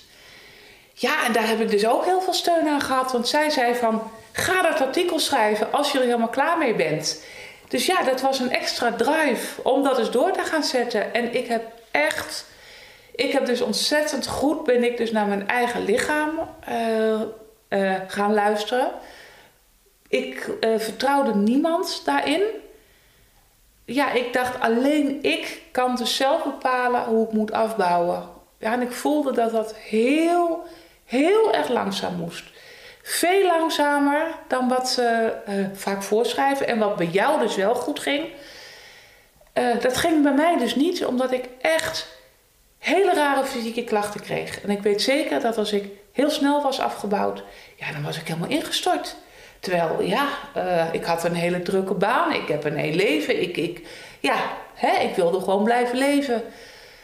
Ja, 0.93 1.25
en 1.25 1.33
daar 1.33 1.47
heb 1.47 1.59
ik 1.59 1.69
dus 1.69 1.87
ook 1.87 2.05
heel 2.05 2.21
veel 2.21 2.33
steun 2.33 2.67
aan 2.67 2.81
gehad. 2.81 3.11
Want 3.11 3.27
zij 3.27 3.49
zei 3.49 3.75
van 3.75 4.11
Ga 4.39 4.61
dat 4.61 4.81
artikel 4.81 5.19
schrijven 5.19 5.71
als 5.71 5.91
je 5.91 5.97
er 5.97 6.03
helemaal 6.03 6.29
klaar 6.29 6.57
mee 6.57 6.75
bent. 6.75 7.23
Dus 7.67 7.85
ja, 7.85 8.03
dat 8.03 8.21
was 8.21 8.39
een 8.39 8.51
extra 8.51 8.91
drive 8.91 9.61
om 9.63 9.83
dat 9.83 9.99
eens 9.99 10.11
door 10.11 10.31
te 10.31 10.43
gaan 10.43 10.63
zetten. 10.63 11.13
En 11.13 11.35
ik 11.35 11.47
heb 11.47 11.63
echt, 11.91 12.45
ik 13.15 13.31
heb 13.31 13.45
dus 13.45 13.61
ontzettend 13.61 14.27
goed, 14.27 14.63
ben 14.63 14.83
ik 14.83 14.97
dus 14.97 15.11
naar 15.11 15.25
mijn 15.25 15.47
eigen 15.47 15.85
lichaam 15.85 16.29
uh, 16.69 17.21
uh, 17.69 17.95
gaan 18.07 18.33
luisteren. 18.33 18.91
Ik 20.07 20.49
uh, 20.61 20.79
vertrouwde 20.79 21.35
niemand 21.35 22.01
daarin. 22.05 22.41
Ja, 23.85 24.11
ik 24.11 24.33
dacht 24.33 24.59
alleen 24.59 25.19
ik 25.21 25.61
kan 25.71 25.95
dus 25.95 26.15
zelf 26.15 26.43
bepalen 26.43 27.03
hoe 27.03 27.27
ik 27.27 27.31
moet 27.31 27.51
afbouwen. 27.51 28.29
Ja, 28.57 28.73
en 28.73 28.81
ik 28.81 28.91
voelde 28.91 29.31
dat 29.31 29.51
dat 29.51 29.75
heel, 29.75 30.63
heel 31.05 31.53
erg 31.53 31.69
langzaam 31.69 32.15
moest. 32.15 32.43
Veel 33.11 33.45
langzamer 33.45 34.27
dan 34.47 34.67
wat 34.67 34.89
ze 34.89 35.33
uh, 35.49 35.65
vaak 35.73 36.03
voorschrijven 36.03 36.67
en 36.67 36.79
wat 36.79 36.95
bij 36.95 37.05
jou 37.05 37.39
dus 37.39 37.55
wel 37.55 37.75
goed 37.75 37.99
ging. 37.99 38.27
Uh, 39.53 39.79
dat 39.81 39.97
ging 39.97 40.23
bij 40.23 40.33
mij 40.33 40.57
dus 40.57 40.75
niet, 40.75 41.05
omdat 41.05 41.31
ik 41.31 41.45
echt 41.61 42.07
hele 42.77 43.13
rare 43.13 43.45
fysieke 43.45 43.83
klachten 43.83 44.21
kreeg. 44.21 44.61
En 44.61 44.69
ik 44.69 44.81
weet 44.81 45.01
zeker 45.01 45.39
dat 45.39 45.57
als 45.57 45.71
ik 45.71 45.83
heel 46.11 46.29
snel 46.29 46.61
was 46.61 46.79
afgebouwd, 46.79 47.43
ja, 47.75 47.91
dan 47.91 48.03
was 48.03 48.17
ik 48.19 48.27
helemaal 48.27 48.49
ingestort. 48.49 49.15
Terwijl, 49.59 50.01
ja, 50.01 50.27
uh, 50.57 50.93
ik 50.93 51.03
had 51.03 51.23
een 51.23 51.35
hele 51.35 51.61
drukke 51.61 51.93
baan, 51.93 52.33
ik 52.33 52.47
heb 52.47 52.63
een 52.63 52.77
heel 52.77 52.95
leven, 52.95 53.41
ik, 53.41 53.57
ik, 53.57 53.87
ja, 54.19 54.37
hè, 54.73 55.01
ik 55.01 55.15
wilde 55.15 55.39
gewoon 55.39 55.63
blijven 55.63 55.97
leven. 55.97 56.43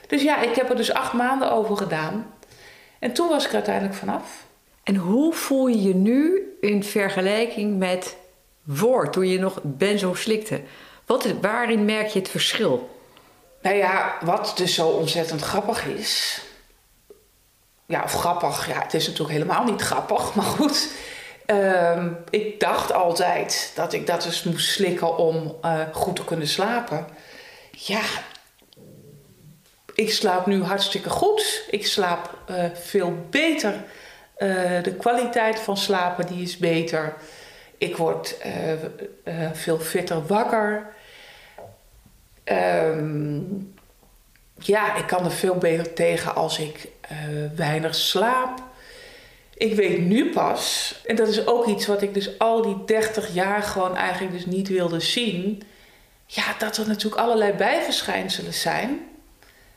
Dus 0.08 0.22
ja, 0.22 0.42
ik 0.42 0.56
heb 0.56 0.70
er 0.70 0.76
dus 0.76 0.94
acht 0.94 1.14
maanden 1.14 1.52
over 1.52 1.78
gedaan. 1.78 2.34
En 3.00 3.14
toen 3.14 3.28
was 3.30 3.46
ik 3.46 3.54
uiteindelijk 3.54 3.96
vanaf. 3.96 4.45
En 4.86 4.96
hoe 4.96 5.34
voel 5.34 5.68
je 5.68 5.82
je 5.82 5.96
nu 5.96 6.42
in 6.62 6.84
vergelijking 6.84 7.78
met 7.78 8.16
voor, 8.68 9.12
toen 9.12 9.28
je 9.28 9.40
nog 9.40 9.60
benzo 9.64 10.14
slikte? 10.14 10.62
Wat, 11.06 11.28
waarin 11.42 11.86
merk 11.86 12.08
je 12.08 12.20
het 12.20 12.30
verschil? 12.30 12.90
Nou 13.62 13.76
ja, 13.76 14.18
wat 14.22 14.54
dus 14.56 14.74
zo 14.74 14.88
ontzettend 14.88 15.42
grappig 15.42 15.86
is. 15.86 16.42
Ja, 17.86 18.04
of 18.04 18.14
grappig. 18.14 18.68
Ja, 18.68 18.82
het 18.82 18.94
is 18.94 19.08
natuurlijk 19.08 19.34
helemaal 19.34 19.64
niet 19.64 19.82
grappig, 19.82 20.34
maar 20.36 20.46
goed. 20.46 20.88
Uh, 21.48 22.06
ik 22.30 22.60
dacht 22.60 22.94
altijd 22.94 23.72
dat 23.76 23.94
ik 23.94 24.08
dat 24.08 24.24
dus 24.24 24.44
moest 24.44 24.72
slikken 24.72 25.18
om 25.18 25.58
uh, 25.66 25.82
goed 25.92 26.16
te 26.16 26.26
kunnen 26.26 26.48
slapen. 26.48 27.08
Ja, 27.72 28.02
ik 29.94 30.12
slaap 30.12 30.46
nu 30.46 30.64
hartstikke 30.64 31.10
goed. 31.10 31.64
Ik 31.70 31.88
slaap 31.88 32.38
uh, 32.50 32.66
veel 32.74 33.14
beter 33.30 33.84
Eh, 34.36 34.84
de 34.84 34.96
kwaliteit 34.96 35.60
van 35.60 35.78
slapen 35.78 36.28
die 36.28 36.42
is 36.42 36.58
beter. 36.58 37.14
Ik 37.78 37.98
word 37.98 38.38
eh, 38.38 38.74
eh, 38.74 38.80
veel 39.54 39.80
fitter 39.80 40.26
wakker. 40.26 40.88
Ehm, 42.44 43.40
ja, 44.56 44.96
ik 44.96 45.08
kan 45.08 45.26
er 45.26 45.32
veel 45.32 45.56
beter 45.56 45.94
tegen 45.94 46.36
als 46.36 46.60
ik 46.60 46.88
weinig 47.56 47.96
slaap. 47.96 48.64
Ik 49.54 49.76
weet 49.76 50.00
nu 50.00 50.32
pas, 50.32 50.96
en 51.06 51.16
dat 51.16 51.28
is 51.28 51.48
ook 51.48 51.66
iets 51.66 51.86
wat 51.86 52.02
ik 52.02 52.14
dus 52.14 52.40
al 52.40 52.62
die 52.62 52.86
30 52.86 53.34
jaar 53.34 53.64
gewoon 53.64 53.96
eigenlijk 53.96 54.34
dus 54.34 54.46
niet 54.46 54.68
wilde 54.68 55.00
zien. 55.00 55.64
Ja, 56.26 56.44
dat 56.58 56.78
er 56.78 56.88
natuurlijk 56.88 57.22
allerlei 57.22 57.54
bijverschijnselen 57.54 58.54
zijn. 58.54 59.00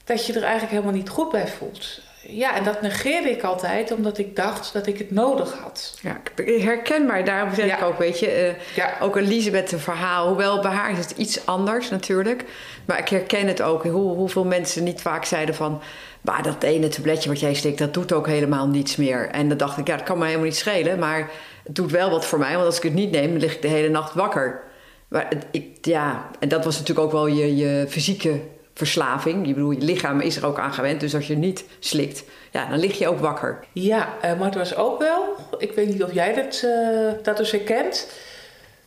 Dat 0.04 0.26
je 0.26 0.32
er 0.32 0.42
eigenlijk 0.42 0.72
helemaal 0.72 0.92
niet 0.92 1.08
goed 1.08 1.30
bij 1.30 1.48
voelt 1.48 2.00
ja, 2.26 2.56
en 2.56 2.64
dat 2.64 2.82
negeerde 2.82 3.30
ik 3.30 3.42
altijd 3.42 3.92
omdat 3.92 4.18
ik 4.18 4.36
dacht 4.36 4.72
dat 4.72 4.86
ik 4.86 4.98
het 4.98 5.10
nodig 5.10 5.52
had. 5.52 5.98
Ja, 6.02 6.20
herkenbaar. 6.44 7.24
Daarom 7.24 7.54
zeg 7.54 7.78
ik 7.78 7.84
ook, 7.84 7.98
weet 7.98 8.18
je, 8.18 8.48
uh, 8.48 8.74
ja. 8.76 8.96
ook 9.00 9.16
Elisabeth 9.16 9.72
een 9.72 9.78
verhaal. 9.78 10.26
Hoewel 10.26 10.60
bij 10.60 10.70
haar 10.70 10.90
is 10.90 10.98
het 10.98 11.10
iets 11.10 11.46
anders 11.46 11.90
natuurlijk. 11.90 12.44
Maar 12.84 12.98
ik 12.98 13.08
herken 13.08 13.46
het 13.46 13.62
ook. 13.62 13.82
Hoe, 13.82 14.14
hoeveel 14.14 14.44
mensen 14.44 14.84
niet 14.84 15.00
vaak 15.00 15.24
zeiden 15.24 15.54
van... 15.54 15.82
Maar 16.20 16.42
dat 16.42 16.62
ene 16.62 16.88
tabletje 16.88 17.28
wat 17.28 17.40
jij 17.40 17.54
stikt, 17.54 17.78
dat 17.78 17.94
doet 17.94 18.12
ook 18.12 18.26
helemaal 18.26 18.66
niets 18.66 18.96
meer. 18.96 19.28
En 19.28 19.48
dan 19.48 19.58
dacht 19.58 19.78
ik, 19.78 19.86
ja, 19.86 19.96
dat 19.96 20.06
kan 20.06 20.18
me 20.18 20.24
helemaal 20.24 20.46
niet 20.46 20.56
schelen. 20.56 20.98
Maar 20.98 21.30
het 21.64 21.74
doet 21.74 21.90
wel 21.90 22.10
wat 22.10 22.26
voor 22.26 22.38
mij. 22.38 22.52
Want 22.52 22.66
als 22.66 22.76
ik 22.76 22.82
het 22.82 22.94
niet 22.94 23.10
neem, 23.10 23.30
dan 23.30 23.40
lig 23.40 23.54
ik 23.54 23.62
de 23.62 23.68
hele 23.68 23.88
nacht 23.88 24.14
wakker. 24.14 24.62
Maar 25.08 25.28
ik, 25.50 25.78
ja, 25.82 26.30
en 26.38 26.48
dat 26.48 26.64
was 26.64 26.78
natuurlijk 26.78 27.06
ook 27.06 27.12
wel 27.12 27.26
je, 27.26 27.56
je 27.56 27.86
fysieke 27.88 28.40
verslaving. 28.78 29.46
Je 29.46 29.54
bedoel, 29.54 29.70
je 29.70 29.80
lichaam 29.80 30.20
is 30.20 30.36
er 30.36 30.46
ook 30.46 30.58
aan 30.58 30.72
gewend. 30.72 31.00
Dus 31.00 31.14
als 31.14 31.26
je 31.26 31.36
niet 31.36 31.64
slikt, 31.78 32.24
ja, 32.50 32.68
dan 32.68 32.78
lig 32.78 32.98
je 32.98 33.08
ook 33.08 33.18
wakker. 33.18 33.64
Ja, 33.72 34.08
uh, 34.24 34.38
maar 34.38 34.46
het 34.46 34.54
was 34.54 34.74
ook 34.74 34.98
wel, 34.98 35.36
ik 35.58 35.72
weet 35.72 35.88
niet 35.88 36.02
of 36.02 36.12
jij 36.12 36.34
dat, 36.34 36.62
uh, 36.64 37.12
dat 37.22 37.36
dus 37.36 37.50
herkent. 37.50 38.10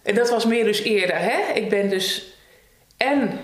En 0.03 0.15
dat 0.15 0.29
was 0.29 0.45
meer 0.45 0.63
dus 0.63 0.81
eerder, 0.81 1.17
hè. 1.17 1.53
Ik 1.53 1.69
ben 1.69 1.89
dus 1.89 2.33
en 2.97 3.39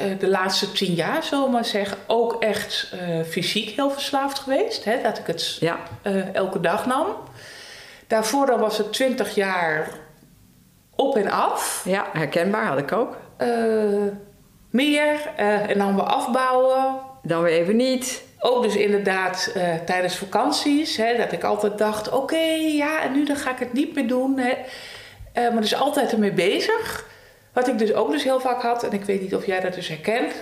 uh, 0.00 0.06
de 0.18 0.28
laatste 0.28 0.72
tien 0.72 0.94
jaar, 0.94 1.22
zullen 1.22 1.50
maar 1.50 1.64
zeggen, 1.64 1.98
ook 2.06 2.42
echt 2.42 2.92
fysiek 3.28 3.68
heel 3.68 3.90
verslaafd 3.90 4.38
geweest. 4.38 4.84
Hè, 4.84 5.02
dat 5.02 5.18
ik 5.18 5.26
het 5.26 5.56
ja. 5.60 5.78
elke 6.32 6.60
dag 6.60 6.86
nam. 6.86 7.06
Daarvoor 8.06 8.46
dan 8.46 8.60
was 8.60 8.78
het 8.78 8.92
twintig 8.92 9.34
jaar 9.34 9.90
op 10.94 11.16
en 11.16 11.30
af. 11.30 11.82
Ja, 11.84 12.06
herkenbaar 12.12 12.66
had 12.66 12.78
ik 12.78 12.92
ook 12.92 13.16
meer 14.70 15.30
uh, 15.38 15.70
en 15.70 15.78
dan 15.78 15.94
weer 15.94 16.04
afbouwen. 16.04 17.00
Dan 17.22 17.42
weer 17.42 17.60
even 17.60 17.76
niet. 17.76 18.22
Ook 18.38 18.62
dus 18.62 18.76
inderdaad 18.76 19.52
uh, 19.56 19.74
tijdens 19.74 20.16
vakanties, 20.16 20.96
hè, 20.96 21.16
dat 21.16 21.32
ik 21.32 21.44
altijd 21.44 21.78
dacht: 21.78 22.10
oké, 22.10 22.44
ja, 22.76 23.02
en 23.02 23.12
nu 23.12 23.24
dan 23.24 23.36
ga 23.36 23.50
ik 23.50 23.58
het 23.58 23.72
niet 23.72 23.94
meer 23.94 24.08
doen. 24.08 24.38
Hè. 24.38 24.50
Uh, 24.50 25.52
maar 25.52 25.60
dus 25.60 25.74
altijd 25.74 26.12
ermee 26.12 26.32
bezig. 26.32 27.06
Wat 27.52 27.68
ik 27.68 27.78
dus 27.78 27.92
ook 27.92 28.10
dus 28.10 28.24
heel 28.24 28.40
vaak 28.40 28.62
had, 28.62 28.84
en 28.84 28.92
ik 28.92 29.04
weet 29.04 29.20
niet 29.20 29.34
of 29.34 29.46
jij 29.46 29.60
dat 29.60 29.74
dus 29.74 29.88
herkent, 29.88 30.32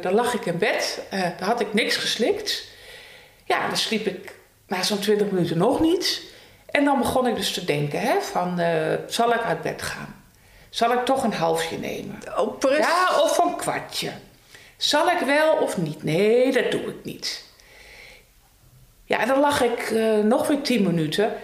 dan 0.00 0.14
lag 0.14 0.34
ik 0.34 0.46
in 0.46 0.58
bed, 0.58 1.02
dan 1.38 1.48
had 1.48 1.60
ik 1.60 1.74
niks 1.74 1.96
geslikt. 1.96 2.68
Ja, 3.44 3.66
dan 3.66 3.76
sliep 3.76 4.06
ik 4.06 4.34
na 4.66 4.82
zo'n 4.82 4.98
20 4.98 5.30
minuten 5.30 5.58
nog 5.58 5.80
niet. 5.80 6.22
En 6.70 6.84
dan 6.84 6.98
begon 6.98 7.26
ik 7.26 7.36
dus 7.36 7.52
te 7.52 7.64
denken: 7.64 8.00
hè, 8.00 8.20
van, 8.20 8.60
zal 9.06 9.32
ik 9.32 9.40
uit 9.40 9.62
bed 9.62 9.82
gaan? 9.82 10.23
Zal 10.74 10.92
ik 10.92 11.04
toch 11.04 11.24
een 11.24 11.32
halfje 11.32 11.78
nemen? 11.78 12.20
Oh, 12.36 12.58
precies. 12.58 12.86
Ja, 12.86 13.20
of 13.22 13.38
een 13.38 13.56
kwartje. 13.56 14.10
Zal 14.76 15.10
ik 15.10 15.18
wel 15.18 15.52
of 15.52 15.76
niet? 15.76 16.02
Nee, 16.02 16.52
dat 16.52 16.70
doe 16.70 16.80
ik 16.80 17.04
niet. 17.04 17.44
Ja, 19.04 19.18
en 19.18 19.28
dan 19.28 19.40
lag 19.40 19.62
ik 19.62 19.90
uh, 19.90 20.18
nog 20.18 20.46
weer 20.46 20.60
tien 20.60 20.82
minuten. 20.82 21.34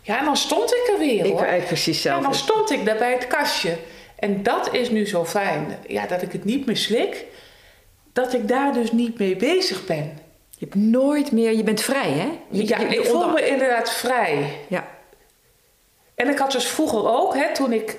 Ja, 0.00 0.18
en 0.18 0.24
dan 0.24 0.36
stond 0.36 0.74
ik 0.74 0.90
er 0.92 0.98
weer. 0.98 1.24
Ik 1.24 1.32
hoor. 1.32 1.62
precies 1.66 2.02
zelf. 2.02 2.16
En 2.16 2.22
dan 2.22 2.34
stond 2.34 2.70
ik 2.70 2.84
daar 2.84 2.96
bij 2.96 3.12
het 3.12 3.26
kastje. 3.26 3.76
En 4.16 4.42
dat 4.42 4.74
is 4.74 4.90
nu 4.90 5.06
zo 5.06 5.24
fijn. 5.24 5.78
Ja, 5.86 6.06
dat 6.06 6.22
ik 6.22 6.32
het 6.32 6.44
niet 6.44 6.66
meer 6.66 6.76
slik. 6.76 7.24
Dat 8.12 8.34
ik 8.34 8.48
daar 8.48 8.72
dus 8.72 8.92
niet 8.92 9.18
mee 9.18 9.36
bezig 9.36 9.86
ben. 9.86 10.18
Je 10.50 10.64
hebt 10.64 10.74
nooit 10.74 11.32
meer... 11.32 11.56
Je 11.56 11.64
bent 11.64 11.82
vrij, 11.82 12.10
hè? 12.10 12.38
Je, 12.50 12.68
ja, 12.68 12.78
ik 12.78 13.06
voel 13.06 13.28
me 13.28 13.48
inderdaad 13.48 13.90
vrij. 13.90 14.58
Ja. 14.68 14.88
En 16.14 16.28
ik 16.28 16.38
had 16.38 16.52
dus 16.52 16.66
vroeger 16.66 17.08
ook, 17.08 17.34
hè, 17.34 17.54
toen 17.54 17.72
ik 17.72 17.96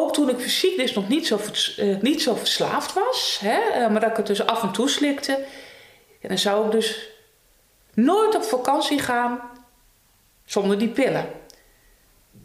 ook 0.00 0.12
toen 0.12 0.28
ik 0.28 0.38
fysiek 0.38 0.76
dus 0.76 0.94
nog 0.94 1.08
niet 1.08 1.26
zo, 1.26 1.40
uh, 1.78 2.00
niet 2.00 2.22
zo 2.22 2.34
verslaafd 2.34 2.92
was, 2.92 3.38
hè, 3.40 3.60
uh, 3.68 3.90
maar 3.90 4.00
dat 4.00 4.10
ik 4.10 4.16
het 4.16 4.26
dus 4.26 4.46
af 4.46 4.62
en 4.62 4.70
toe 4.72 4.88
slikte, 4.88 5.32
en 6.20 6.28
dan 6.28 6.38
zou 6.38 6.66
ik 6.66 6.72
dus 6.72 7.08
nooit 7.94 8.36
op 8.36 8.42
vakantie 8.42 8.98
gaan 8.98 9.40
zonder 10.44 10.78
die 10.78 10.88
pillen. 10.88 11.28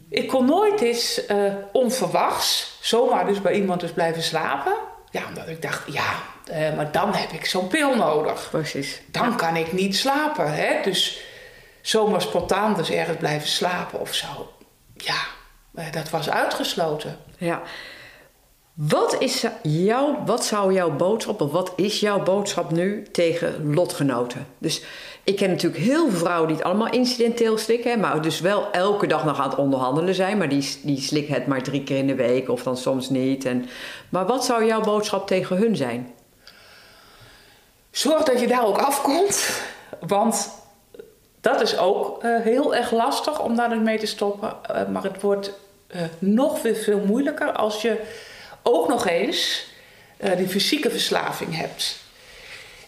Ik 0.08 0.28
kon 0.28 0.44
nooit 0.44 0.80
eens 0.80 1.20
uh, 1.28 1.54
onverwachts 1.72 2.78
zomaar 2.80 3.26
dus 3.26 3.40
bij 3.40 3.52
iemand 3.52 3.80
dus 3.80 3.92
blijven 3.92 4.22
slapen. 4.22 4.74
Ja, 5.10 5.26
omdat 5.28 5.48
ik 5.48 5.62
dacht, 5.62 5.92
ja, 5.92 6.22
maar 6.76 6.92
dan 6.92 7.14
heb 7.14 7.30
ik 7.30 7.46
zo'n 7.46 7.68
pil 7.68 7.96
nodig. 7.96 8.50
Precies. 8.50 9.00
Dan 9.06 9.36
kan 9.36 9.56
ik 9.56 9.72
niet 9.72 9.96
slapen. 9.96 10.54
Hè? 10.54 10.82
Dus 10.82 11.20
zomaar 11.80 12.22
spontaan 12.22 12.74
dus 12.74 12.90
ergens 12.90 13.18
blijven 13.18 13.48
slapen 13.48 14.00
of 14.00 14.14
zo. 14.14 14.52
Ja, 14.96 15.18
dat 15.92 16.10
was 16.10 16.30
uitgesloten. 16.30 17.16
Ja. 17.38 17.62
Wat, 18.74 19.16
is 19.18 19.44
jouw, 19.62 20.22
wat 20.24 20.44
zou 20.44 20.72
jouw 20.72 20.90
boodschap, 20.90 21.40
of 21.40 21.52
wat 21.52 21.72
is 21.76 22.00
jouw 22.00 22.22
boodschap 22.22 22.70
nu 22.70 23.06
tegen 23.12 23.74
lotgenoten? 23.74 24.46
Dus 24.58 24.82
ik 25.24 25.36
ken 25.36 25.50
natuurlijk 25.50 25.82
heel 25.82 26.10
veel 26.10 26.18
vrouwen 26.18 26.48
die 26.48 26.56
het 26.56 26.66
allemaal 26.66 26.90
incidenteel 26.90 27.58
slikken, 27.58 28.00
maar 28.00 28.22
dus 28.22 28.40
wel 28.40 28.70
elke 28.70 29.06
dag 29.06 29.24
nog 29.24 29.40
aan 29.40 29.48
het 29.48 29.58
onderhandelen 29.58 30.14
zijn, 30.14 30.38
maar 30.38 30.48
die, 30.48 30.78
die 30.82 31.00
slikken 31.00 31.34
het 31.34 31.46
maar 31.46 31.62
drie 31.62 31.82
keer 31.82 31.98
in 31.98 32.06
de 32.06 32.14
week 32.14 32.48
of 32.48 32.62
dan 32.62 32.76
soms 32.76 33.10
niet. 33.10 33.44
En, 33.44 33.68
maar 34.08 34.26
wat 34.26 34.44
zou 34.44 34.64
jouw 34.64 34.80
boodschap 34.80 35.26
tegen 35.26 35.56
hun 35.56 35.76
zijn? 35.76 36.14
Zorg 37.90 38.22
dat 38.22 38.40
je 38.40 38.46
daar 38.46 38.66
ook 38.66 38.78
afkomt, 38.78 39.62
want 40.06 40.50
dat 41.40 41.60
is 41.60 41.78
ook 41.78 42.24
uh, 42.24 42.40
heel 42.40 42.74
erg 42.74 42.90
lastig 42.90 43.40
om 43.40 43.56
daar 43.56 43.78
mee 43.78 43.98
te 43.98 44.06
stoppen. 44.06 44.52
Uh, 44.70 44.88
maar 44.88 45.02
het 45.02 45.20
wordt 45.20 45.52
uh, 45.94 46.02
nog 46.18 46.62
weer 46.62 46.76
veel 46.76 46.98
moeilijker 46.98 47.52
als 47.52 47.82
je 47.82 48.00
ook 48.62 48.88
nog 48.88 49.06
eens 49.06 49.66
uh, 50.20 50.36
die 50.36 50.48
fysieke 50.48 50.90
verslaving 50.90 51.56
hebt. 51.56 51.96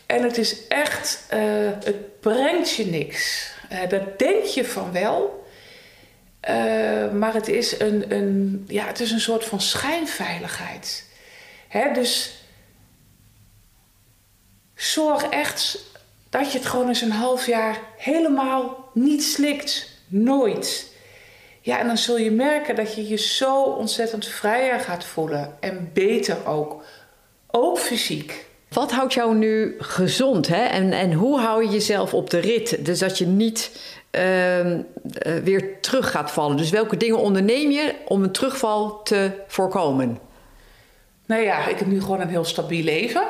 En 0.06 0.22
het 0.22 0.38
is 0.38 0.66
echt, 0.66 1.26
uh, 1.34 1.40
het 1.84 2.20
brengt 2.20 2.70
je 2.70 2.86
niks. 2.86 3.50
dat 3.88 4.18
denk 4.18 4.44
je 4.44 4.64
van 4.64 4.92
wel. 4.92 5.46
maar 7.12 7.34
het 7.34 7.48
is 7.48 7.80
een, 7.80 8.12
een, 8.12 8.64
ja, 8.68 8.86
het 8.86 9.00
is 9.00 9.10
een 9.10 9.20
soort 9.20 9.44
van 9.44 9.60
schijnveiligheid. 9.60 11.04
Hè, 11.68 11.92
dus 11.92 12.42
zorg 14.74 15.22
echt 15.22 15.78
dat 16.30 16.52
je 16.52 16.58
het 16.58 16.66
gewoon 16.66 16.88
eens 16.88 17.00
een 17.00 17.10
half 17.10 17.46
jaar 17.46 17.78
helemaal 17.96 18.90
niet 18.94 19.24
slikt. 19.24 19.88
Nooit. 20.06 20.92
Ja, 21.60 21.78
en 21.78 21.86
dan 21.86 21.98
zul 21.98 22.18
je 22.18 22.30
merken 22.30 22.76
dat 22.76 22.94
je 22.94 23.08
je 23.08 23.16
zo 23.16 23.62
ontzettend 23.62 24.26
vrijer 24.26 24.80
gaat 24.80 25.04
voelen. 25.04 25.56
En 25.60 25.90
beter 25.92 26.46
ook. 26.46 26.82
Ook 27.50 27.78
fysiek. 27.78 28.46
Wat 28.68 28.92
houdt 28.92 29.14
jou 29.14 29.34
nu 29.34 29.74
gezond? 29.78 30.48
Hè? 30.48 30.64
En, 30.64 30.92
en 30.92 31.12
hoe 31.12 31.40
hou 31.40 31.64
je 31.64 31.70
jezelf 31.70 32.14
op 32.14 32.30
de 32.30 32.38
rit? 32.38 32.84
Dus 32.84 32.98
dat 32.98 33.18
je 33.18 33.26
niet 33.26 33.80
uh, 34.12 34.70
uh, 34.70 34.80
weer 35.44 35.80
terug 35.80 36.10
gaat 36.10 36.30
vallen. 36.30 36.56
Dus 36.56 36.70
welke 36.70 36.96
dingen 36.96 37.18
onderneem 37.18 37.70
je 37.70 37.94
om 38.04 38.22
een 38.22 38.32
terugval 38.32 39.02
te 39.02 39.30
voorkomen? 39.46 40.18
Nou 41.26 41.42
ja, 41.42 41.66
ik 41.66 41.78
heb 41.78 41.88
nu 41.88 42.00
gewoon 42.00 42.20
een 42.20 42.28
heel 42.28 42.44
stabiel 42.44 42.84
leven. 42.84 43.22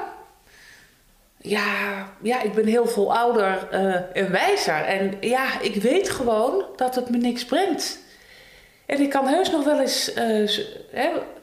Ja, 1.41 2.07
ja 2.23 2.43
ik 2.43 2.55
ben 2.55 2.67
heel 2.67 2.87
veel 2.87 3.17
ouder 3.17 3.69
uh, 3.73 3.95
en 4.13 4.31
wijzer. 4.31 4.85
En 4.85 5.17
ja, 5.21 5.61
ik 5.61 5.75
weet 5.75 6.11
gewoon 6.11 6.65
dat 6.77 6.95
het 6.95 7.11
me 7.11 7.17
niks 7.17 7.45
brengt. 7.45 7.99
En 8.89 9.01
ik 9.01 9.11
kan 9.11 9.27
heus 9.27 9.51
nog 9.51 9.65
wel 9.65 9.81
eens, 9.81 10.09
uh, 10.15 10.49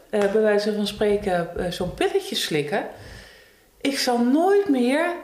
bij 0.09 0.41
wijze 0.41 0.73
van 0.73 0.87
spreken, 0.87 1.49
uh, 1.57 1.71
zo'n 1.71 1.93
pilletje 1.93 2.35
slikken. 2.35 2.87
Ik 3.81 3.97
zal 3.97 4.19
nooit 4.19 4.69
meer 4.69 5.15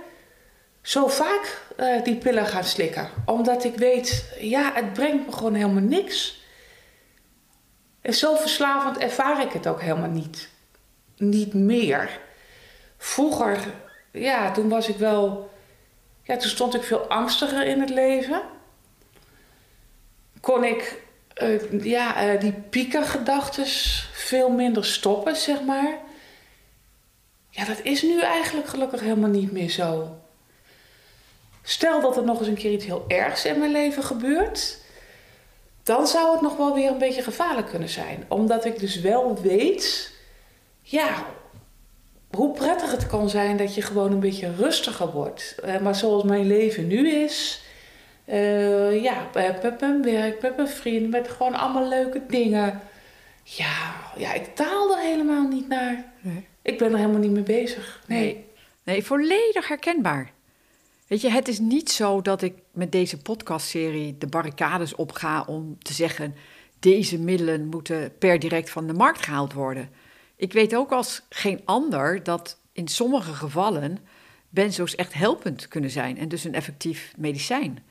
zo 0.82 1.08
vaak 1.08 1.62
die 2.04 2.16
pillen 2.16 2.46
gaan 2.46 2.64
slikken. 2.64 3.10
Omdat 3.26 3.64
ik 3.64 3.76
weet, 3.76 4.36
ja, 4.40 4.72
het 4.74 4.94
brengt 4.94 5.26
me 5.26 5.32
gewoon 5.32 5.54
helemaal 5.54 5.84
niks. 5.84 6.44
En 8.02 8.14
zo 8.14 8.36
verslavend 8.36 8.98
ervaar 8.98 9.42
ik 9.42 9.52
het 9.52 9.68
ook 9.68 9.82
helemaal 9.82 10.10
niet. 10.10 10.50
Niet 11.18 11.54
meer. 11.54 12.20
Vroeger, 12.98 13.58
ja, 14.12 14.52
toen 14.52 14.70
was 14.70 14.88
ik 14.88 14.98
wel... 14.98 15.50
Ja, 16.24 16.38
toen 16.38 16.50
stond 16.50 16.76
ik 16.76 16.84
veel 16.84 17.08
angstiger 17.08 17.66
in 17.66 17.80
het 17.80 17.90
leven. 17.90 18.42
Kon 20.42 20.64
ik 20.64 21.10
uh, 21.44 21.84
ja, 21.84 22.34
uh, 22.34 22.40
die 22.40 22.54
piekergedachten 22.54 23.66
veel 24.14 24.50
minder 24.50 24.86
stoppen, 24.86 25.36
zeg 25.36 25.62
maar. 25.62 25.98
Ja, 27.50 27.66
dat 27.66 27.80
is 27.84 28.02
nu 28.02 28.22
eigenlijk 28.22 28.68
gelukkig 28.68 29.00
helemaal 29.00 29.30
niet 29.30 29.52
meer 29.52 29.70
zo. 29.70 30.16
Stel 31.64 32.02
dat 32.02 32.18
er 32.18 32.24
nog 32.24 32.40
eens 32.40 32.48
een 32.48 32.56
keer 32.56 32.72
iets 32.72 32.86
heel 32.86 33.06
ergs 33.08 33.46
in 33.46 33.60
mijn 33.60 33.72
leven 33.72 34.04
gebeurt, 34.04 34.78
dan 35.84 36.08
zou 36.08 36.32
het 36.32 36.42
nog 36.42 36.58
wel 36.58 36.74
weer 36.74 36.92
een 36.92 36.98
beetje 36.98 37.24
gevaarlijk 37.24 37.68
kunnen 37.68 37.90
zijn. 37.90 38.26
Omdat 38.28 38.66
ik 38.66 38.80
dus 38.80 39.00
wel 39.00 39.42
weet, 39.42 40.12
ja, 40.82 41.26
hoe 42.32 42.54
prettig 42.54 42.92
het 42.92 43.08
kan 43.08 43.30
zijn 43.30 43.58
dat 43.58 43.76
je 43.76 43.82
gewoon 43.82 44.12
een 44.12 44.20
beetje 44.20 44.56
rustiger 44.56 45.12
wordt. 45.12 45.56
Uh, 45.66 45.80
maar 45.80 45.96
zoals 45.96 46.24
mijn 46.24 46.48
leven 46.48 46.88
nu 46.88 47.10
is, 47.10 47.62
uh, 48.32 49.04
ja, 49.04 49.30
met 49.34 49.80
mijn 49.80 50.02
werk, 50.02 50.42
met 50.42 50.56
mijn 50.56 50.68
vrienden, 50.68 51.10
met 51.10 51.30
gewoon 51.30 51.54
allemaal 51.54 51.88
leuke 51.88 52.22
dingen. 52.28 52.82
Ja, 53.44 53.94
ja 54.18 54.34
ik 54.34 54.56
taal 54.56 54.92
er 54.98 55.04
helemaal 55.04 55.48
niet 55.48 55.68
naar. 55.68 56.06
Nee. 56.22 56.48
Ik 56.62 56.78
ben 56.78 56.92
er 56.92 56.98
helemaal 56.98 57.20
niet 57.20 57.32
mee 57.32 57.44
bezig. 57.44 58.04
Nee. 58.08 58.20
nee. 58.20 58.46
Nee, 58.84 59.04
volledig 59.04 59.68
herkenbaar. 59.68 60.32
Weet 61.08 61.22
je, 61.22 61.30
het 61.30 61.48
is 61.48 61.60
niet 61.60 61.92
zo 61.92 62.22
dat 62.22 62.42
ik 62.42 62.54
met 62.72 62.92
deze 62.92 63.18
podcastserie 63.18 64.18
de 64.18 64.28
barricades 64.28 64.96
opga 64.96 65.44
om 65.48 65.78
te 65.80 65.94
zeggen: 65.94 66.36
deze 66.80 67.20
middelen 67.20 67.66
moeten 67.68 68.14
per 68.18 68.40
direct 68.40 68.70
van 68.70 68.88
de 68.88 68.94
markt 68.94 69.26
gehaald 69.26 69.54
worden. 69.54 69.90
Ik 70.36 70.54
weet 70.54 70.76
ook 70.76 70.92
als 70.92 71.22
geen 71.30 71.62
ander 71.66 72.24
dat 72.24 72.60
in 72.72 72.88
sommige 72.88 73.34
gevallen 73.34 73.98
benzo's 74.50 74.96
echt 74.96 75.14
helpend 75.14 75.68
kunnen 75.68 75.90
zijn 75.90 76.18
en 76.18 76.28
dus 76.28 76.44
een 76.44 76.56
effectief 76.56 77.14
medicijn. 77.18 77.84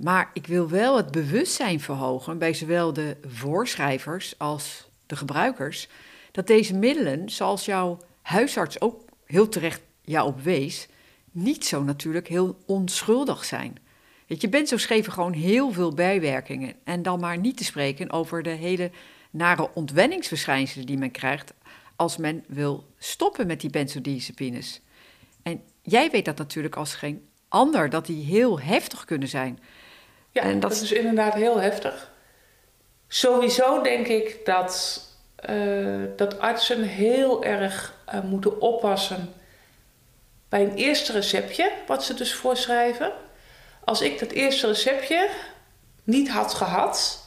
Maar 0.00 0.30
ik 0.32 0.46
wil 0.46 0.68
wel 0.68 0.96
het 0.96 1.10
bewustzijn 1.10 1.80
verhogen 1.80 2.38
bij 2.38 2.54
zowel 2.54 2.92
de 2.92 3.16
voorschrijvers 3.26 4.38
als 4.38 4.88
de 5.06 5.16
gebruikers 5.16 5.88
dat 6.32 6.46
deze 6.46 6.74
middelen, 6.74 7.30
zoals 7.30 7.64
jouw 7.64 7.98
huisarts 8.22 8.80
ook 8.80 9.04
heel 9.24 9.48
terecht 9.48 9.80
jou 10.02 10.26
op 10.28 10.40
wees, 10.40 10.88
niet 11.30 11.64
zo 11.64 11.82
natuurlijk 11.82 12.28
heel 12.28 12.58
onschuldig 12.66 13.44
zijn. 13.44 13.78
Weet 14.26 14.40
je, 14.40 14.48
benzo's 14.48 14.84
geven 14.84 15.12
gewoon 15.12 15.32
heel 15.32 15.72
veel 15.72 15.94
bijwerkingen. 15.94 16.74
En 16.84 17.02
dan 17.02 17.20
maar 17.20 17.38
niet 17.38 17.56
te 17.56 17.64
spreken 17.64 18.10
over 18.10 18.42
de 18.42 18.50
hele 18.50 18.90
nare 19.30 19.70
ontwenningsverschijnselen 19.74 20.86
die 20.86 20.98
men 20.98 21.10
krijgt 21.10 21.52
als 21.96 22.16
men 22.16 22.44
wil 22.46 22.86
stoppen 22.98 23.46
met 23.46 23.60
die 23.60 23.70
benzodiazepines. 23.70 24.80
En 25.42 25.62
jij 25.82 26.10
weet 26.10 26.24
dat 26.24 26.38
natuurlijk 26.38 26.76
als 26.76 26.94
geen 26.94 27.28
ander, 27.48 27.90
dat 27.90 28.06
die 28.06 28.24
heel 28.24 28.60
heftig 28.60 29.04
kunnen 29.04 29.28
zijn. 29.28 29.58
Ja, 30.38 30.44
en 30.44 30.60
dat... 30.60 30.72
is 30.72 30.92
inderdaad 30.92 31.34
heel 31.34 31.60
heftig. 31.60 32.10
Sowieso 33.08 33.82
denk 33.82 34.06
ik 34.06 34.44
dat, 34.44 35.00
uh, 35.50 36.04
dat 36.16 36.38
artsen 36.38 36.82
heel 36.82 37.44
erg 37.44 37.94
uh, 38.14 38.20
moeten 38.20 38.60
oppassen 38.60 39.32
bij 40.48 40.62
een 40.62 40.74
eerste 40.74 41.12
receptje, 41.12 41.72
wat 41.86 42.04
ze 42.04 42.14
dus 42.14 42.34
voorschrijven. 42.34 43.12
Als 43.84 44.00
ik 44.00 44.18
dat 44.18 44.30
eerste 44.30 44.66
receptje 44.66 45.28
niet 46.04 46.30
had 46.30 46.54
gehad, 46.54 47.24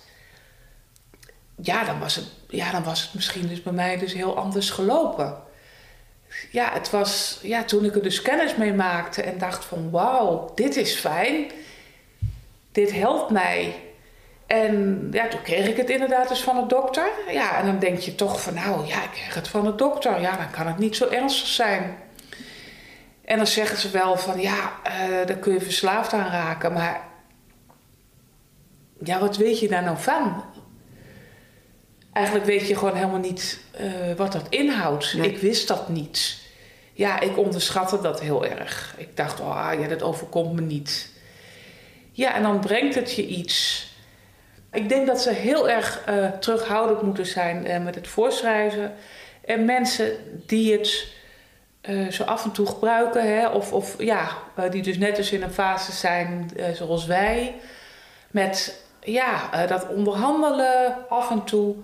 ja, 1.56 1.84
dan 1.84 2.00
was 2.00 2.15
het, 2.15 2.26
ja, 2.47 2.71
dan 2.71 2.84
was 2.84 3.02
het 3.02 3.13
misschien 3.13 3.47
dus 3.47 3.63
bij 3.63 3.74
mij 3.74 3.97
dus 3.97 4.13
heel 4.13 4.38
anders 4.38 4.69
gelopen. 4.69 5.38
Ja, 6.52 6.74
het 6.74 6.89
was, 6.89 7.39
ja, 7.41 7.63
toen 7.63 7.86
ik 7.86 7.95
er 7.95 8.04
dus 8.04 8.21
kennis 8.21 8.56
mee 8.56 8.74
maakte 8.74 9.21
en 9.21 9.38
dacht 9.38 9.65
van 9.65 9.89
wauw, 9.89 10.52
dit 10.56 10.76
is 10.76 10.95
fijn, 10.95 11.52
dit 12.71 12.91
helpt 12.91 13.31
mij. 13.31 13.75
En 14.47 15.07
ja, 15.12 15.27
toen 15.27 15.41
kreeg 15.41 15.67
ik 15.67 15.77
het 15.77 15.89
inderdaad 15.89 16.27
dus 16.27 16.41
van 16.41 16.55
de 16.55 16.65
dokter. 16.67 17.10
Ja, 17.31 17.57
en 17.57 17.65
dan 17.65 17.79
denk 17.79 17.99
je 17.99 18.15
toch 18.15 18.41
van 18.41 18.53
nou, 18.53 18.88
ja, 18.88 19.03
ik 19.03 19.10
kreeg 19.12 19.34
het 19.34 19.47
van 19.47 19.63
de 19.63 19.75
dokter. 19.75 20.21
Ja, 20.21 20.38
dan 20.38 20.51
kan 20.51 20.67
het 20.67 20.77
niet 20.77 20.95
zo 20.95 21.10
ernstig 21.10 21.47
zijn. 21.47 21.97
En 23.25 23.38
dan 23.38 23.47
zeggen 23.47 23.77
ze 23.77 23.89
wel 23.89 24.17
van 24.17 24.41
ja, 24.41 24.73
uh, 24.88 25.27
daar 25.27 25.38
kun 25.38 25.53
je 25.53 25.62
verslaafd 25.62 26.13
aan 26.13 26.31
raken. 26.31 26.73
Maar 26.73 27.01
ja, 29.03 29.19
wat 29.19 29.38
weet 29.38 29.60
je 29.60 29.67
daar 29.67 29.84
nou 29.84 29.97
van? 29.97 30.43
Eigenlijk 32.13 32.45
weet 32.45 32.67
je 32.67 32.75
gewoon 32.75 32.95
helemaal 32.95 33.19
niet 33.19 33.60
uh, 33.81 34.15
wat 34.17 34.31
dat 34.31 34.45
inhoudt. 34.49 35.13
Ik 35.13 35.38
wist 35.38 35.67
dat 35.67 35.89
niet. 35.89 36.39
Ja, 36.93 37.19
ik 37.19 37.38
onderschatte 37.38 38.01
dat 38.01 38.21
heel 38.21 38.45
erg. 38.45 38.95
Ik 38.97 39.17
dacht, 39.17 39.39
oh 39.39 39.71
ja, 39.79 39.88
dat 39.88 40.01
overkomt 40.01 40.53
me 40.53 40.62
niet. 40.62 41.11
Ja, 42.12 42.36
en 42.36 42.43
dan 42.43 42.60
brengt 42.60 42.95
het 42.95 43.13
je 43.13 43.26
iets. 43.26 43.89
Ik 44.71 44.89
denk 44.89 45.08
dat 45.08 45.21
ze 45.21 45.32
heel 45.32 45.69
erg 45.69 46.04
uh, 46.10 46.30
terughoudend 46.32 47.02
moeten 47.02 47.26
zijn 47.26 47.67
uh, 47.67 47.84
met 47.84 47.95
het 47.95 48.08
voorschrijven. 48.08 48.93
En 49.45 49.65
mensen 49.65 50.17
die 50.45 50.71
het 50.71 51.08
uh, 51.89 52.12
zo 52.12 52.24
af 52.24 52.43
en 52.43 52.52
toe 52.52 52.65
gebruiken, 52.65 53.36
hè, 53.36 53.47
of, 53.47 53.74
of 53.74 54.02
ja, 54.02 54.38
die 54.71 54.82
dus 54.82 54.97
net 54.97 55.15
dus 55.15 55.32
in 55.32 55.43
een 55.43 55.52
fase 55.52 55.91
zijn 55.91 56.52
zoals 56.74 57.06
wij, 57.06 57.56
met 58.32 58.84
ja, 59.00 59.65
dat 59.67 59.88
onderhandelen 59.88 61.10
af 61.10 61.32
en 61.32 61.43
toe 61.43 61.76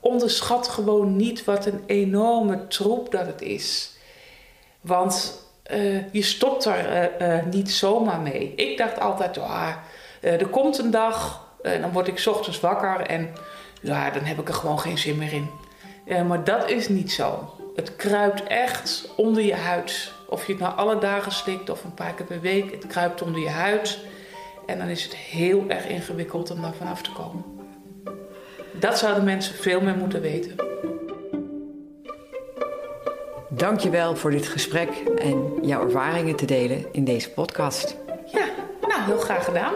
onderschat 0.00 0.68
gewoon 0.68 1.16
niet 1.16 1.44
wat 1.44 1.66
een 1.66 1.82
enorme 1.86 2.66
troep 2.66 3.12
dat 3.12 3.26
het 3.26 3.42
is. 3.42 3.90
Want 4.80 5.42
uh, 5.74 6.12
je 6.12 6.22
stopt 6.22 6.64
er 6.64 7.10
uh, 7.20 7.28
uh, 7.28 7.44
niet 7.50 7.70
zomaar 7.70 8.20
mee. 8.20 8.52
Ik 8.56 8.78
dacht 8.78 9.00
altijd, 9.00 9.38
oh, 9.38 9.68
er 10.20 10.46
komt 10.46 10.78
een 10.78 10.90
dag, 10.90 11.48
dan 11.62 11.92
word 11.92 12.08
ik 12.08 12.24
ochtends 12.26 12.60
wakker 12.60 13.00
en 13.00 13.28
ja, 13.80 14.10
dan 14.10 14.24
heb 14.24 14.38
ik 14.38 14.48
er 14.48 14.54
gewoon 14.54 14.80
geen 14.80 14.98
zin 14.98 15.18
meer 15.18 15.32
in. 15.32 15.48
maar 16.26 16.44
dat 16.44 16.70
is 16.70 16.88
niet 16.88 17.12
zo. 17.12 17.54
Het 17.76 17.96
kruipt 17.96 18.42
echt 18.42 19.08
onder 19.16 19.42
je 19.42 19.54
huid. 19.54 20.12
Of 20.28 20.46
je 20.46 20.52
het 20.52 20.60
nou 20.60 20.76
alle 20.76 20.98
dagen 20.98 21.32
slikt 21.32 21.70
of 21.70 21.84
een 21.84 21.94
paar 21.94 22.14
keer 22.14 22.26
per 22.26 22.40
week, 22.40 22.70
het 22.70 22.86
kruipt 22.86 23.22
onder 23.22 23.40
je 23.40 23.48
huid. 23.48 23.98
En 24.66 24.78
dan 24.78 24.88
is 24.88 25.04
het 25.04 25.16
heel 25.16 25.64
erg 25.68 25.86
ingewikkeld 25.86 26.50
om 26.50 26.62
daar 26.62 26.74
vanaf 26.74 27.02
te 27.02 27.12
komen. 27.12 27.44
Dat 28.72 28.98
zouden 28.98 29.24
mensen 29.24 29.54
veel 29.54 29.80
meer 29.80 29.96
moeten 29.96 30.20
weten. 30.20 30.69
Dankjewel 33.60 34.16
voor 34.16 34.30
dit 34.30 34.46
gesprek 34.46 34.88
en 35.18 35.58
jouw 35.62 35.84
ervaringen 35.84 36.36
te 36.36 36.44
delen 36.44 36.92
in 36.92 37.04
deze 37.04 37.30
podcast. 37.30 37.96
Ja, 38.32 38.48
nou 38.80 39.02
heel 39.02 39.18
graag 39.18 39.44
gedaan. 39.44 39.74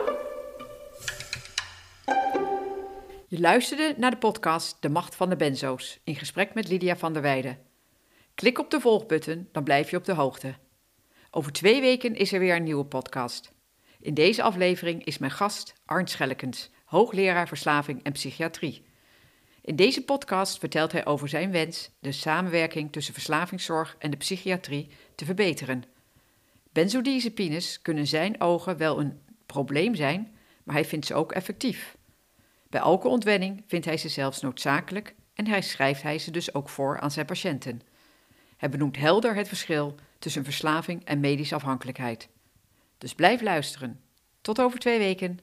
Je 3.28 3.40
luisterde 3.40 3.94
naar 3.96 4.10
de 4.10 4.16
podcast 4.16 4.76
De 4.80 4.88
Macht 4.88 5.14
van 5.14 5.28
de 5.28 5.36
Benzo's 5.36 6.00
in 6.04 6.14
gesprek 6.14 6.54
met 6.54 6.68
Lydia 6.68 6.96
van 6.96 7.12
der 7.12 7.22
Weijden. 7.22 7.58
Klik 8.34 8.58
op 8.58 8.70
de 8.70 8.80
volgbutton, 8.80 9.48
dan 9.52 9.64
blijf 9.64 9.90
je 9.90 9.96
op 9.96 10.04
de 10.04 10.14
hoogte. 10.14 10.54
Over 11.30 11.52
twee 11.52 11.80
weken 11.80 12.14
is 12.14 12.32
er 12.32 12.40
weer 12.40 12.56
een 12.56 12.62
nieuwe 12.62 12.84
podcast. 12.84 13.52
In 14.00 14.14
deze 14.14 14.42
aflevering 14.42 15.04
is 15.04 15.18
mijn 15.18 15.32
gast 15.32 15.74
Arnd 15.84 16.10
Schellekens, 16.10 16.70
hoogleraar 16.84 17.48
verslaving 17.48 18.02
en 18.02 18.12
psychiatrie. 18.12 18.84
In 19.64 19.76
deze 19.76 20.04
podcast 20.04 20.58
vertelt 20.58 20.92
hij 20.92 21.06
over 21.06 21.28
zijn 21.28 21.50
wens 21.50 21.90
de 21.98 22.12
samenwerking 22.12 22.92
tussen 22.92 23.14
verslavingszorg 23.14 23.96
en 23.98 24.10
de 24.10 24.16
psychiatrie 24.16 24.88
te 25.14 25.24
verbeteren. 25.24 25.84
Benzodiazepines 26.72 27.82
kunnen 27.82 28.06
zijn 28.06 28.40
ogen 28.40 28.76
wel 28.76 29.00
een 29.00 29.20
probleem 29.46 29.94
zijn, 29.94 30.34
maar 30.64 30.74
hij 30.74 30.84
vindt 30.84 31.06
ze 31.06 31.14
ook 31.14 31.32
effectief. 31.32 31.96
Bij 32.68 32.80
elke 32.80 33.08
ontwenning 33.08 33.62
vindt 33.66 33.86
hij 33.86 33.96
ze 33.96 34.08
zelfs 34.08 34.40
noodzakelijk 34.40 35.14
en 35.34 35.46
hij 35.46 35.62
schrijft 35.62 36.02
hij 36.02 36.18
ze 36.18 36.30
dus 36.30 36.54
ook 36.54 36.68
voor 36.68 37.00
aan 37.00 37.10
zijn 37.10 37.26
patiënten. 37.26 37.80
Hij 38.56 38.68
benoemt 38.68 38.96
helder 38.96 39.34
het 39.34 39.48
verschil 39.48 39.94
tussen 40.18 40.44
verslaving 40.44 41.04
en 41.04 41.20
medische 41.20 41.54
afhankelijkheid. 41.54 42.28
Dus 42.98 43.14
blijf 43.14 43.40
luisteren. 43.40 44.00
Tot 44.40 44.60
over 44.60 44.78
twee 44.78 44.98
weken. 44.98 45.38